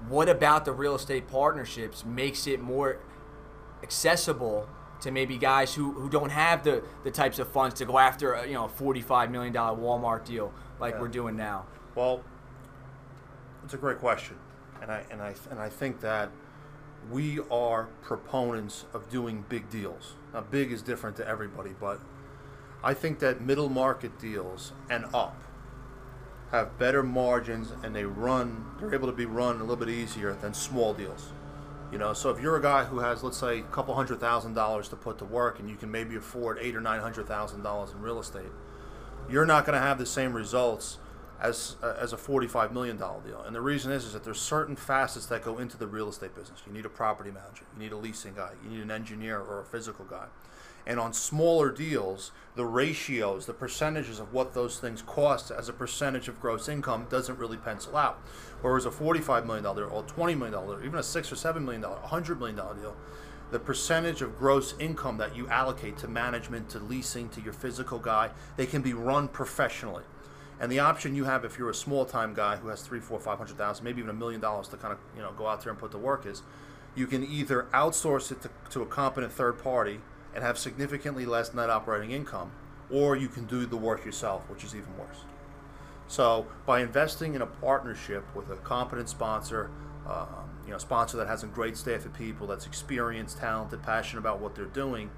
what 0.08 0.30
about 0.30 0.66
the 0.66 0.72
real 0.72 0.94
estate 0.94 1.28
partnerships 1.28 2.06
makes 2.06 2.46
it 2.46 2.62
more 2.62 3.00
accessible 3.82 4.68
to 5.02 5.12
maybe 5.12 5.38
guys 5.38 5.74
who, 5.74 5.92
who 5.94 6.10
don't 6.10 6.30
have 6.32 6.64
the, 6.64 6.84
the 7.04 7.12
types 7.12 7.40
of 7.40 7.48
funds 7.50 7.76
to 7.76 7.86
go 7.86 7.98
after 7.98 8.34
a, 8.34 8.48
you 8.48 8.54
know 8.54 8.66
a 8.66 8.70
forty 8.70 9.02
five 9.02 9.32
million 9.32 9.54
dollar 9.54 9.78
Walmart 9.78 10.26
deal 10.26 10.52
like 10.80 10.96
Yeah. 10.96 11.02
we're 11.02 11.08
doing 11.08 11.36
now? 11.38 11.66
Well, 11.96 12.24
it's 13.64 13.74
a 13.74 13.78
great 13.78 14.00
question, 14.00 14.36
and 14.82 14.92
I 14.92 15.04
and 15.12 15.22
I 15.22 15.36
and 15.52 15.60
I 15.60 15.70
think 15.70 16.00
that 16.02 16.30
we 17.12 17.40
are 17.50 17.88
proponents 18.02 18.86
of 18.94 19.10
doing 19.10 19.46
big 19.50 19.70
deals. 19.70 20.16
Now, 20.34 20.42
big 20.42 20.72
is 20.72 20.82
different 20.82 21.16
to 21.18 21.28
everybody, 21.28 21.72
but 21.80 22.00
I 22.84 22.94
think 22.94 23.20
that 23.20 23.42
middle 23.42 23.70
market 23.70 24.20
deals 24.20 24.74
and 24.90 25.06
up 25.14 25.36
have 26.52 26.78
better 26.80 27.04
margins, 27.04 27.72
and 27.84 27.96
they 27.96 28.04
run. 28.06 28.66
They're 28.80 28.94
able 28.94 29.08
to 29.08 29.14
be 29.14 29.26
run 29.26 29.58
a 29.58 29.60
little 29.60 29.76
bit 29.76 29.90
easier 29.90 30.34
than 30.34 30.54
small 30.54 30.94
deals. 30.94 31.32
You 31.92 31.98
know, 31.98 32.14
so 32.14 32.30
if 32.30 32.40
you're 32.40 32.56
a 32.56 32.62
guy 32.62 32.84
who 32.86 33.00
has, 33.00 33.24
let's 33.24 33.38
say, 33.38 33.60
a 33.60 33.64
couple 33.64 33.96
hundred 33.96 34.20
thousand 34.20 34.54
dollars 34.54 34.88
to 34.90 34.96
put 34.96 35.18
to 35.20 35.26
work, 35.26 35.60
and 35.60 35.68
you 35.70 35.76
can 35.76 35.90
maybe 35.90 36.16
afford 36.16 36.60
eight 36.62 36.76
or 36.76 36.82
nine 36.82 37.02
hundred 37.02 37.28
thousand 37.28 37.64
dollars 37.64 37.92
in 37.92 38.02
real 38.02 38.20
estate, 38.20 38.52
you're 39.30 39.46
not 39.46 39.66
going 39.66 39.74
to 39.74 39.82
have 39.82 39.98
the 39.98 40.06
same 40.06 40.34
results 40.34 41.00
as 41.42 41.78
uh, 41.82 41.96
as 42.00 42.14
a 42.14 42.18
forty-five 42.18 42.72
million 42.74 42.96
dollar 42.98 43.22
deal. 43.22 43.42
And 43.42 43.56
the 43.56 43.62
reason 43.62 43.92
is 43.92 44.06
is 44.06 44.14
that 44.14 44.24
there's 44.24 44.40
certain 44.40 44.76
facets 44.76 45.26
that 45.28 45.44
go 45.44 45.58
into 45.58 45.78
the 45.78 45.88
real 45.88 46.10
estate 46.10 46.36
business. 46.36 46.62
You 46.68 46.74
need 46.74 46.86
a 46.86 46.90
property 46.90 47.32
manager, 47.32 47.66
you 47.74 47.84
need 47.84 47.92
a 47.92 47.98
leasing 47.98 48.36
guy, 48.36 48.52
you 48.64 48.70
need 48.70 48.82
an 48.82 48.92
engineer 48.92 49.40
or 49.40 49.60
a 49.60 49.66
physical 49.66 50.06
guy. 50.06 50.26
And 50.86 51.00
on 51.00 51.14
smaller 51.14 51.72
deals, 51.72 52.32
the 52.56 52.66
ratios, 52.66 53.46
the 53.46 53.54
percentages 53.54 54.20
of 54.20 54.34
what 54.34 54.54
those 54.54 54.80
things 54.80 55.02
cost 55.02 55.52
as 55.52 55.70
a 55.70 55.74
percentage 55.74 56.28
of 56.28 56.42
gross 56.42 56.68
income 56.68 57.08
doesn't 57.10 57.38
really 57.38 57.58
pencil 57.58 57.96
out. 57.96 58.20
Whereas 58.62 58.86
a 58.86 58.90
$45 58.90 59.46
million 59.46 59.66
or 59.66 60.04
$20 60.04 60.38
million, 60.38 60.86
even 60.86 61.00
a 61.00 61.04
six 61.04 61.32
or 61.32 61.36
$7 61.36 61.64
million, 61.64 61.84
$100 61.84 62.38
million 62.38 62.56
deal, 62.56 62.96
the 63.52 63.60
percentage 63.60 64.22
of 64.22 64.38
gross 64.38 64.76
income 64.80 65.18
that 65.18 65.36
you 65.36 65.48
allocate 65.48 65.98
to 66.00 66.08
management, 66.08 66.70
to 66.70 66.80
leasing, 66.80 67.30
to 67.30 67.42
your 67.42 67.54
physical 67.54 67.98
guy, 67.98 68.30
they 68.58 68.66
can 68.66 68.82
be 68.82 68.94
run 68.94 69.28
professionally. 69.28 70.04
And 70.60 70.72
the 70.72 70.80
option 70.80 71.16
you 71.16 71.24
have 71.24 71.46
if 71.46 71.58
you're 71.58 71.70
a 71.70 71.76
small 71.76 72.06
time 72.06 72.34
guy 72.34 72.58
who 72.58 72.68
has 72.68 72.82
three, 72.82 73.00
four, 73.00 73.20
five 73.20 73.38
hundred 73.38 73.58
thousand, 73.58 73.86
maybe 73.86 74.00
even 74.00 74.10
a 74.10 74.14
million 74.14 74.42
dollars 74.42 74.68
to 74.70 74.78
kind 74.78 74.92
of 74.92 75.00
you 75.16 75.22
know 75.22 75.32
go 75.32 75.48
out 75.48 75.64
there 75.64 75.72
and 75.72 75.80
put 75.80 75.92
to 75.92 75.98
work 75.98 76.26
is 76.26 76.42
you 76.96 77.08
can 77.08 77.24
either 77.24 77.68
outsource 77.74 78.32
it 78.32 78.42
to, 78.42 78.50
to 78.72 78.82
a 78.82 78.86
competent 78.86 79.32
third 79.32 79.64
party 79.64 80.02
and 80.34 80.44
have 80.44 80.58
significantly 80.58 81.26
less 81.26 81.54
net 81.54 81.70
operating 81.70 82.12
income, 82.12 82.52
or 82.90 83.16
you 83.16 83.28
can 83.28 83.46
do 83.46 83.66
the 83.66 83.78
work 83.78 84.06
yourself, 84.06 84.50
which 84.50 84.64
is 84.64 84.76
even 84.76 84.98
worse. 84.98 85.24
So 86.08 86.48
by 86.66 86.82
investing 86.82 87.36
in 87.36 87.42
a 87.42 87.46
partnership 87.46 88.24
with 88.36 88.50
a 88.50 88.56
competent 88.58 89.10
sponsor, 89.10 89.70
um, 90.08 90.50
you 90.66 90.72
know, 90.72 90.78
sponsor 90.80 91.18
that 91.18 91.28
has 91.28 91.44
a 91.44 91.48
great 91.48 91.78
staff 91.78 92.06
of 92.06 92.14
people, 92.14 92.48
that's 92.48 92.66
experienced, 92.66 93.38
talented, 93.38 93.84
passionate 93.84 94.20
about 94.20 94.40
what 94.40 94.56
they're 94.56 94.66
doing, 94.66 95.12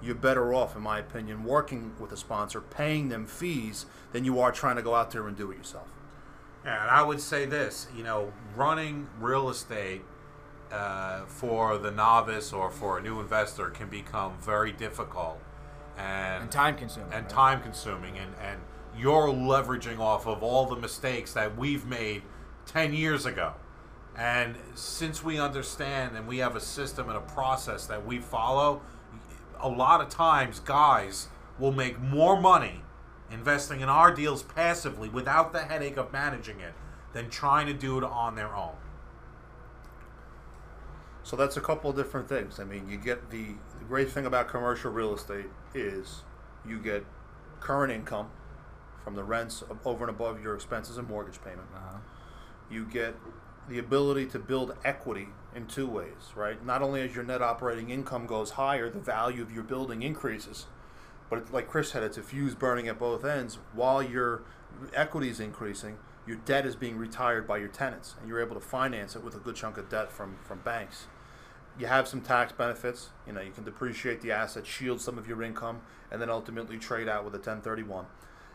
you're 0.00 0.14
better 0.14 0.54
off, 0.54 0.76
in 0.76 0.82
my 0.82 1.00
opinion, 1.00 1.44
working 1.44 1.92
with 1.98 2.12
a 2.12 2.16
sponsor, 2.16 2.60
paying 2.60 3.08
them 3.08 3.26
fees 3.26 3.86
than 4.12 4.24
you 4.24 4.40
are 4.40 4.52
trying 4.52 4.76
to 4.76 4.82
go 4.82 4.94
out 4.94 5.10
there 5.10 5.26
and 5.26 5.36
do 5.36 5.50
it 5.50 5.58
yourself. 5.58 5.88
And 6.64 6.72
I 6.72 7.02
would 7.02 7.20
say 7.20 7.46
this, 7.46 7.88
you 7.96 8.02
know, 8.02 8.32
running 8.54 9.08
real 9.20 9.48
estate 9.48 10.02
uh, 10.72 11.24
for 11.26 11.78
the 11.78 11.90
novice 11.90 12.52
or 12.52 12.70
for 12.70 12.98
a 12.98 13.02
new 13.02 13.20
investor 13.20 13.70
can 13.70 13.88
become 13.88 14.34
very 14.40 14.72
difficult 14.72 15.38
and, 15.96 16.42
And 16.44 16.52
time 16.52 16.76
consuming. 16.76 17.12
and 17.12 17.22
right? 17.24 17.28
time 17.30 17.62
consuming 17.62 18.18
and, 18.18 18.32
and 18.42 18.60
you're 18.96 19.28
leveraging 19.28 19.98
off 19.98 20.26
of 20.26 20.42
all 20.42 20.66
the 20.66 20.76
mistakes 20.76 21.32
that 21.32 21.56
we've 21.56 21.86
made 21.86 22.22
10 22.66 22.92
years 22.92 23.26
ago 23.26 23.54
and 24.16 24.56
since 24.74 25.22
we 25.22 25.38
understand 25.38 26.16
and 26.16 26.26
we 26.26 26.38
have 26.38 26.56
a 26.56 26.60
system 26.60 27.08
and 27.08 27.16
a 27.16 27.20
process 27.20 27.86
that 27.86 28.04
we 28.04 28.18
follow 28.18 28.80
a 29.60 29.68
lot 29.68 30.00
of 30.00 30.08
times 30.08 30.60
guys 30.60 31.28
will 31.58 31.72
make 31.72 31.98
more 32.00 32.40
money 32.40 32.82
investing 33.30 33.80
in 33.80 33.88
our 33.88 34.14
deals 34.14 34.42
passively 34.42 35.08
without 35.08 35.52
the 35.52 35.60
headache 35.60 35.96
of 35.96 36.12
managing 36.12 36.60
it 36.60 36.72
than 37.12 37.28
trying 37.30 37.66
to 37.66 37.72
do 37.74 37.98
it 37.98 38.04
on 38.04 38.34
their 38.34 38.54
own 38.54 38.72
So 41.28 41.36
that's 41.36 41.58
a 41.58 41.60
couple 41.60 41.90
of 41.90 41.96
different 41.96 42.26
things. 42.26 42.58
I 42.58 42.64
mean, 42.64 42.88
you 42.88 42.96
get 42.96 43.28
the, 43.28 43.48
the 43.78 43.84
great 43.86 44.10
thing 44.10 44.24
about 44.24 44.48
commercial 44.48 44.90
real 44.90 45.14
estate 45.14 45.44
is 45.74 46.22
you 46.66 46.78
get 46.78 47.04
current 47.60 47.92
income 47.92 48.30
from 49.04 49.14
the 49.14 49.22
rents 49.22 49.62
over 49.84 50.04
and 50.04 50.10
above 50.10 50.42
your 50.42 50.54
expenses 50.54 50.96
and 50.96 51.06
mortgage 51.06 51.38
payment. 51.44 51.68
Uh-huh. 51.74 51.98
You 52.70 52.86
get 52.86 53.14
the 53.68 53.78
ability 53.78 54.24
to 54.28 54.38
build 54.38 54.74
equity 54.86 55.28
in 55.54 55.66
two 55.66 55.86
ways, 55.86 56.32
right? 56.34 56.64
Not 56.64 56.80
only 56.80 57.02
as 57.02 57.14
your 57.14 57.24
net 57.24 57.42
operating 57.42 57.90
income 57.90 58.24
goes 58.24 58.52
higher, 58.52 58.88
the 58.88 58.98
value 58.98 59.42
of 59.42 59.52
your 59.52 59.64
building 59.64 60.00
increases, 60.00 60.64
but 61.28 61.40
it, 61.40 61.52
like 61.52 61.68
Chris 61.68 61.90
said, 61.90 62.02
it's 62.02 62.16
a 62.16 62.22
fuse 62.22 62.54
burning 62.54 62.88
at 62.88 62.98
both 62.98 63.22
ends. 63.26 63.58
While 63.74 64.02
your 64.02 64.44
equity 64.94 65.28
is 65.28 65.40
increasing, 65.40 65.98
your 66.26 66.38
debt 66.38 66.64
is 66.64 66.74
being 66.74 66.96
retired 66.96 67.46
by 67.46 67.58
your 67.58 67.68
tenants, 67.68 68.14
and 68.18 68.30
you're 68.30 68.40
able 68.40 68.54
to 68.54 68.66
finance 68.66 69.14
it 69.14 69.22
with 69.22 69.34
a 69.34 69.38
good 69.38 69.56
chunk 69.56 69.76
of 69.76 69.90
debt 69.90 70.10
from, 70.10 70.38
from 70.42 70.60
banks. 70.60 71.06
You 71.78 71.86
have 71.86 72.08
some 72.08 72.20
tax 72.20 72.52
benefits. 72.52 73.10
You 73.26 73.32
know, 73.32 73.40
you 73.40 73.50
can 73.52 73.64
depreciate 73.64 74.20
the 74.20 74.32
asset, 74.32 74.66
shield 74.66 75.00
some 75.00 75.18
of 75.18 75.26
your 75.28 75.42
income, 75.42 75.80
and 76.10 76.20
then 76.20 76.30
ultimately 76.30 76.78
trade 76.78 77.08
out 77.08 77.24
with 77.24 77.34
a 77.34 77.38
1031. 77.38 78.06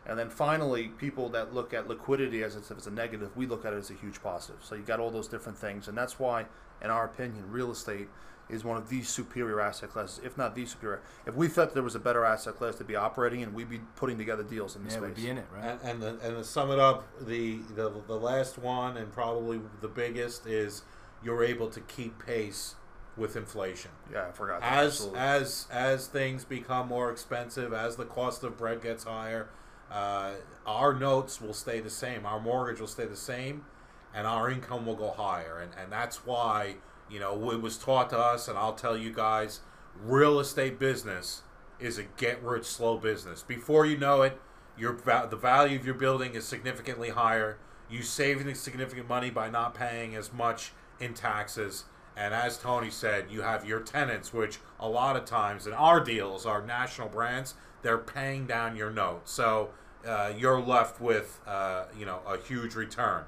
And 0.06 0.20
then 0.20 0.30
finally, 0.30 0.90
people 0.90 1.30
that 1.30 1.54
look 1.54 1.74
at 1.74 1.88
liquidity 1.88 2.44
as 2.44 2.56
if 2.56 2.70
it's 2.72 2.88
a 2.88 2.92
negative, 2.92 3.36
we 3.38 3.46
look 3.48 3.64
at 3.66 3.72
it 3.74 3.78
as 3.78 3.90
a 3.90 3.94
huge 3.94 4.22
positive. 4.22 4.62
So 4.64 4.76
you 4.76 4.82
got 4.82 5.00
all 5.00 5.10
those 5.12 5.30
different 5.30 5.58
things, 5.58 5.88
and 5.88 5.98
that's 5.98 6.20
why, 6.20 6.46
in 6.82 6.90
our 6.90 7.06
opinion, 7.06 7.50
real 7.50 7.72
estate 7.72 8.10
is 8.50 8.66
one 8.66 8.76
of 8.76 8.90
the 8.90 9.02
superior 9.04 9.62
asset 9.62 9.90
classes, 9.90 10.20
if 10.22 10.38
not 10.38 10.54
the 10.56 10.66
superior. 10.66 11.02
If 11.26 11.36
we 11.36 11.48
felt 11.48 11.74
there 11.74 11.82
was 11.82 11.96
a 11.96 12.00
better 12.00 12.26
asset 12.26 12.56
class 12.58 12.76
to 12.76 12.84
be 12.84 12.98
operating 12.98 13.40
in, 13.40 13.54
we'd 13.54 13.70
be 13.70 13.80
putting 13.96 14.18
together 14.18 14.44
deals 14.44 14.76
in 14.76 14.84
this 14.84 14.94
Yeah, 14.94 15.00
space. 15.00 15.16
we'd 15.16 15.24
be 15.24 15.30
in 15.30 15.38
it, 15.38 15.46
right? 15.56 15.80
And, 15.82 16.04
and, 16.04 16.20
the, 16.20 16.28
and 16.28 16.36
to 16.38 16.44
sum 16.44 16.70
it 16.70 16.80
up, 16.80 17.08
the, 17.26 17.60
the 17.74 17.90
the 18.06 18.18
last 18.20 18.58
one 18.58 18.98
and 18.98 19.10
probably 19.14 19.62
the 19.80 19.88
biggest 19.88 20.46
is 20.46 20.84
you're 21.24 21.42
able 21.46 21.70
to 21.70 21.80
keep 21.80 22.24
pace 22.24 22.76
with 23.16 23.36
inflation. 23.36 23.92
Yeah, 24.12 24.28
I 24.28 24.32
forgot. 24.32 24.62
That. 24.62 24.74
As 24.74 24.86
Absolutely. 24.88 25.20
as 25.20 25.68
as 25.72 26.08
things 26.08 26.46
become 26.46 26.88
more 26.88 27.12
expensive, 27.12 27.74
as 27.74 27.96
the 27.96 28.06
cost 28.06 28.44
of 28.44 28.58
bread 28.58 28.82
gets 28.82 29.04
higher, 29.04 29.50
uh, 29.92 30.32
our 30.66 30.94
notes 30.94 31.40
will 31.42 31.54
stay 31.54 31.80
the 31.80 31.90
same. 31.90 32.26
Our 32.26 32.40
mortgage 32.40 32.80
will 32.80 32.88
stay 32.88 33.06
the 33.06 33.16
same, 33.16 33.66
and 34.14 34.26
our 34.26 34.50
income 34.50 34.86
will 34.86 34.96
go 34.96 35.12
higher. 35.12 35.60
And 35.60 35.72
and 35.80 35.92
that's 35.92 36.26
why 36.26 36.76
you 37.10 37.20
know 37.20 37.52
it 37.52 37.62
was 37.62 37.78
taught 37.78 38.10
to 38.12 38.18
us, 38.18 38.48
and 38.48 38.58
I'll 38.58 38.74
tell 38.74 38.98
you 38.98 39.14
guys, 39.14 39.60
real 40.02 40.40
estate 40.40 40.80
business 40.80 41.44
is 41.80 41.98
a 41.98 42.04
get 42.04 42.42
rich 42.42 42.66
slow 42.66 42.98
business. 42.98 43.44
Before 43.44 43.86
you 43.86 43.98
know 43.98 44.22
it, 44.24 44.40
your 44.78 44.94
the 44.94 45.38
value 45.38 45.78
of 45.78 45.86
your 45.86 45.96
building 45.96 46.34
is 46.34 46.46
significantly 46.46 47.10
higher. 47.10 47.58
You 47.90 48.02
saving 48.02 48.54
significant 48.56 49.08
money 49.08 49.30
by 49.30 49.50
not 49.50 49.76
paying 49.76 50.16
as 50.16 50.34
much 50.34 50.72
in 51.00 51.14
taxes. 51.14 51.86
And 52.16 52.34
as 52.34 52.58
Tony 52.58 52.90
said, 52.90 53.26
you 53.30 53.42
have 53.42 53.66
your 53.66 53.80
tenants, 53.80 54.34
which 54.34 54.60
a 54.80 54.88
lot 54.88 55.16
of 55.16 55.26
times 55.26 55.66
in 55.66 55.74
our 55.74 56.00
deals 56.00 56.46
are 56.46 56.62
national 56.64 57.10
brands. 57.10 57.56
They're 57.82 57.98
paying 57.98 58.46
down 58.46 58.76
your 58.76 58.92
note, 58.92 59.22
so 59.26 59.72
uh, 60.08 60.32
you're 60.38 60.62
left 60.62 61.02
with 61.02 61.40
uh, 61.48 61.86
you 61.98 62.06
know 62.06 62.20
a 62.28 62.38
huge 62.38 62.76
return. 62.76 63.26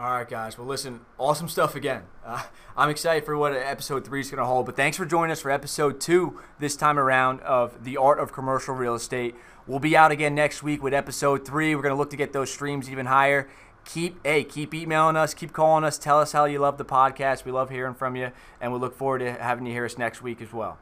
All 0.00 0.12
right, 0.12 0.26
guys. 0.26 0.56
Well, 0.56 0.66
listen, 0.66 1.00
awesome 1.18 1.46
stuff 1.46 1.74
again. 1.74 2.04
Uh, 2.24 2.44
I'm 2.74 2.88
excited 2.88 3.26
for 3.26 3.36
what 3.36 3.52
episode 3.52 4.02
three 4.06 4.20
is 4.20 4.30
going 4.30 4.38
to 4.38 4.46
hold. 4.46 4.64
But 4.64 4.74
thanks 4.74 4.96
for 4.96 5.04
joining 5.04 5.30
us 5.30 5.42
for 5.42 5.50
episode 5.50 6.00
two 6.00 6.40
this 6.58 6.74
time 6.74 6.98
around 6.98 7.40
of 7.40 7.84
the 7.84 7.98
art 7.98 8.18
of 8.18 8.32
commercial 8.32 8.74
real 8.74 8.94
estate. 8.94 9.34
We'll 9.66 9.78
be 9.78 9.94
out 9.94 10.10
again 10.10 10.34
next 10.34 10.62
week 10.62 10.82
with 10.82 10.94
episode 10.94 11.46
three. 11.46 11.74
We're 11.74 11.82
going 11.82 11.92
to 11.92 11.98
look 11.98 12.08
to 12.10 12.16
get 12.16 12.32
those 12.32 12.50
streams 12.50 12.88
even 12.88 13.06
higher. 13.06 13.50
Keep 13.84 14.24
hey, 14.24 14.44
keep 14.44 14.72
emailing 14.74 15.16
us, 15.16 15.34
keep 15.34 15.52
calling 15.52 15.84
us, 15.84 15.98
tell 15.98 16.20
us 16.20 16.32
how 16.32 16.44
you 16.44 16.58
love 16.58 16.78
the 16.78 16.84
podcast. 16.84 17.44
We 17.44 17.52
love 17.52 17.70
hearing 17.70 17.94
from 17.94 18.16
you, 18.16 18.30
and 18.60 18.72
we 18.72 18.78
look 18.78 18.94
forward 18.94 19.18
to 19.20 19.32
having 19.32 19.66
you 19.66 19.72
hear 19.72 19.84
us 19.84 19.98
next 19.98 20.22
week 20.22 20.40
as 20.40 20.52
well. 20.52 20.78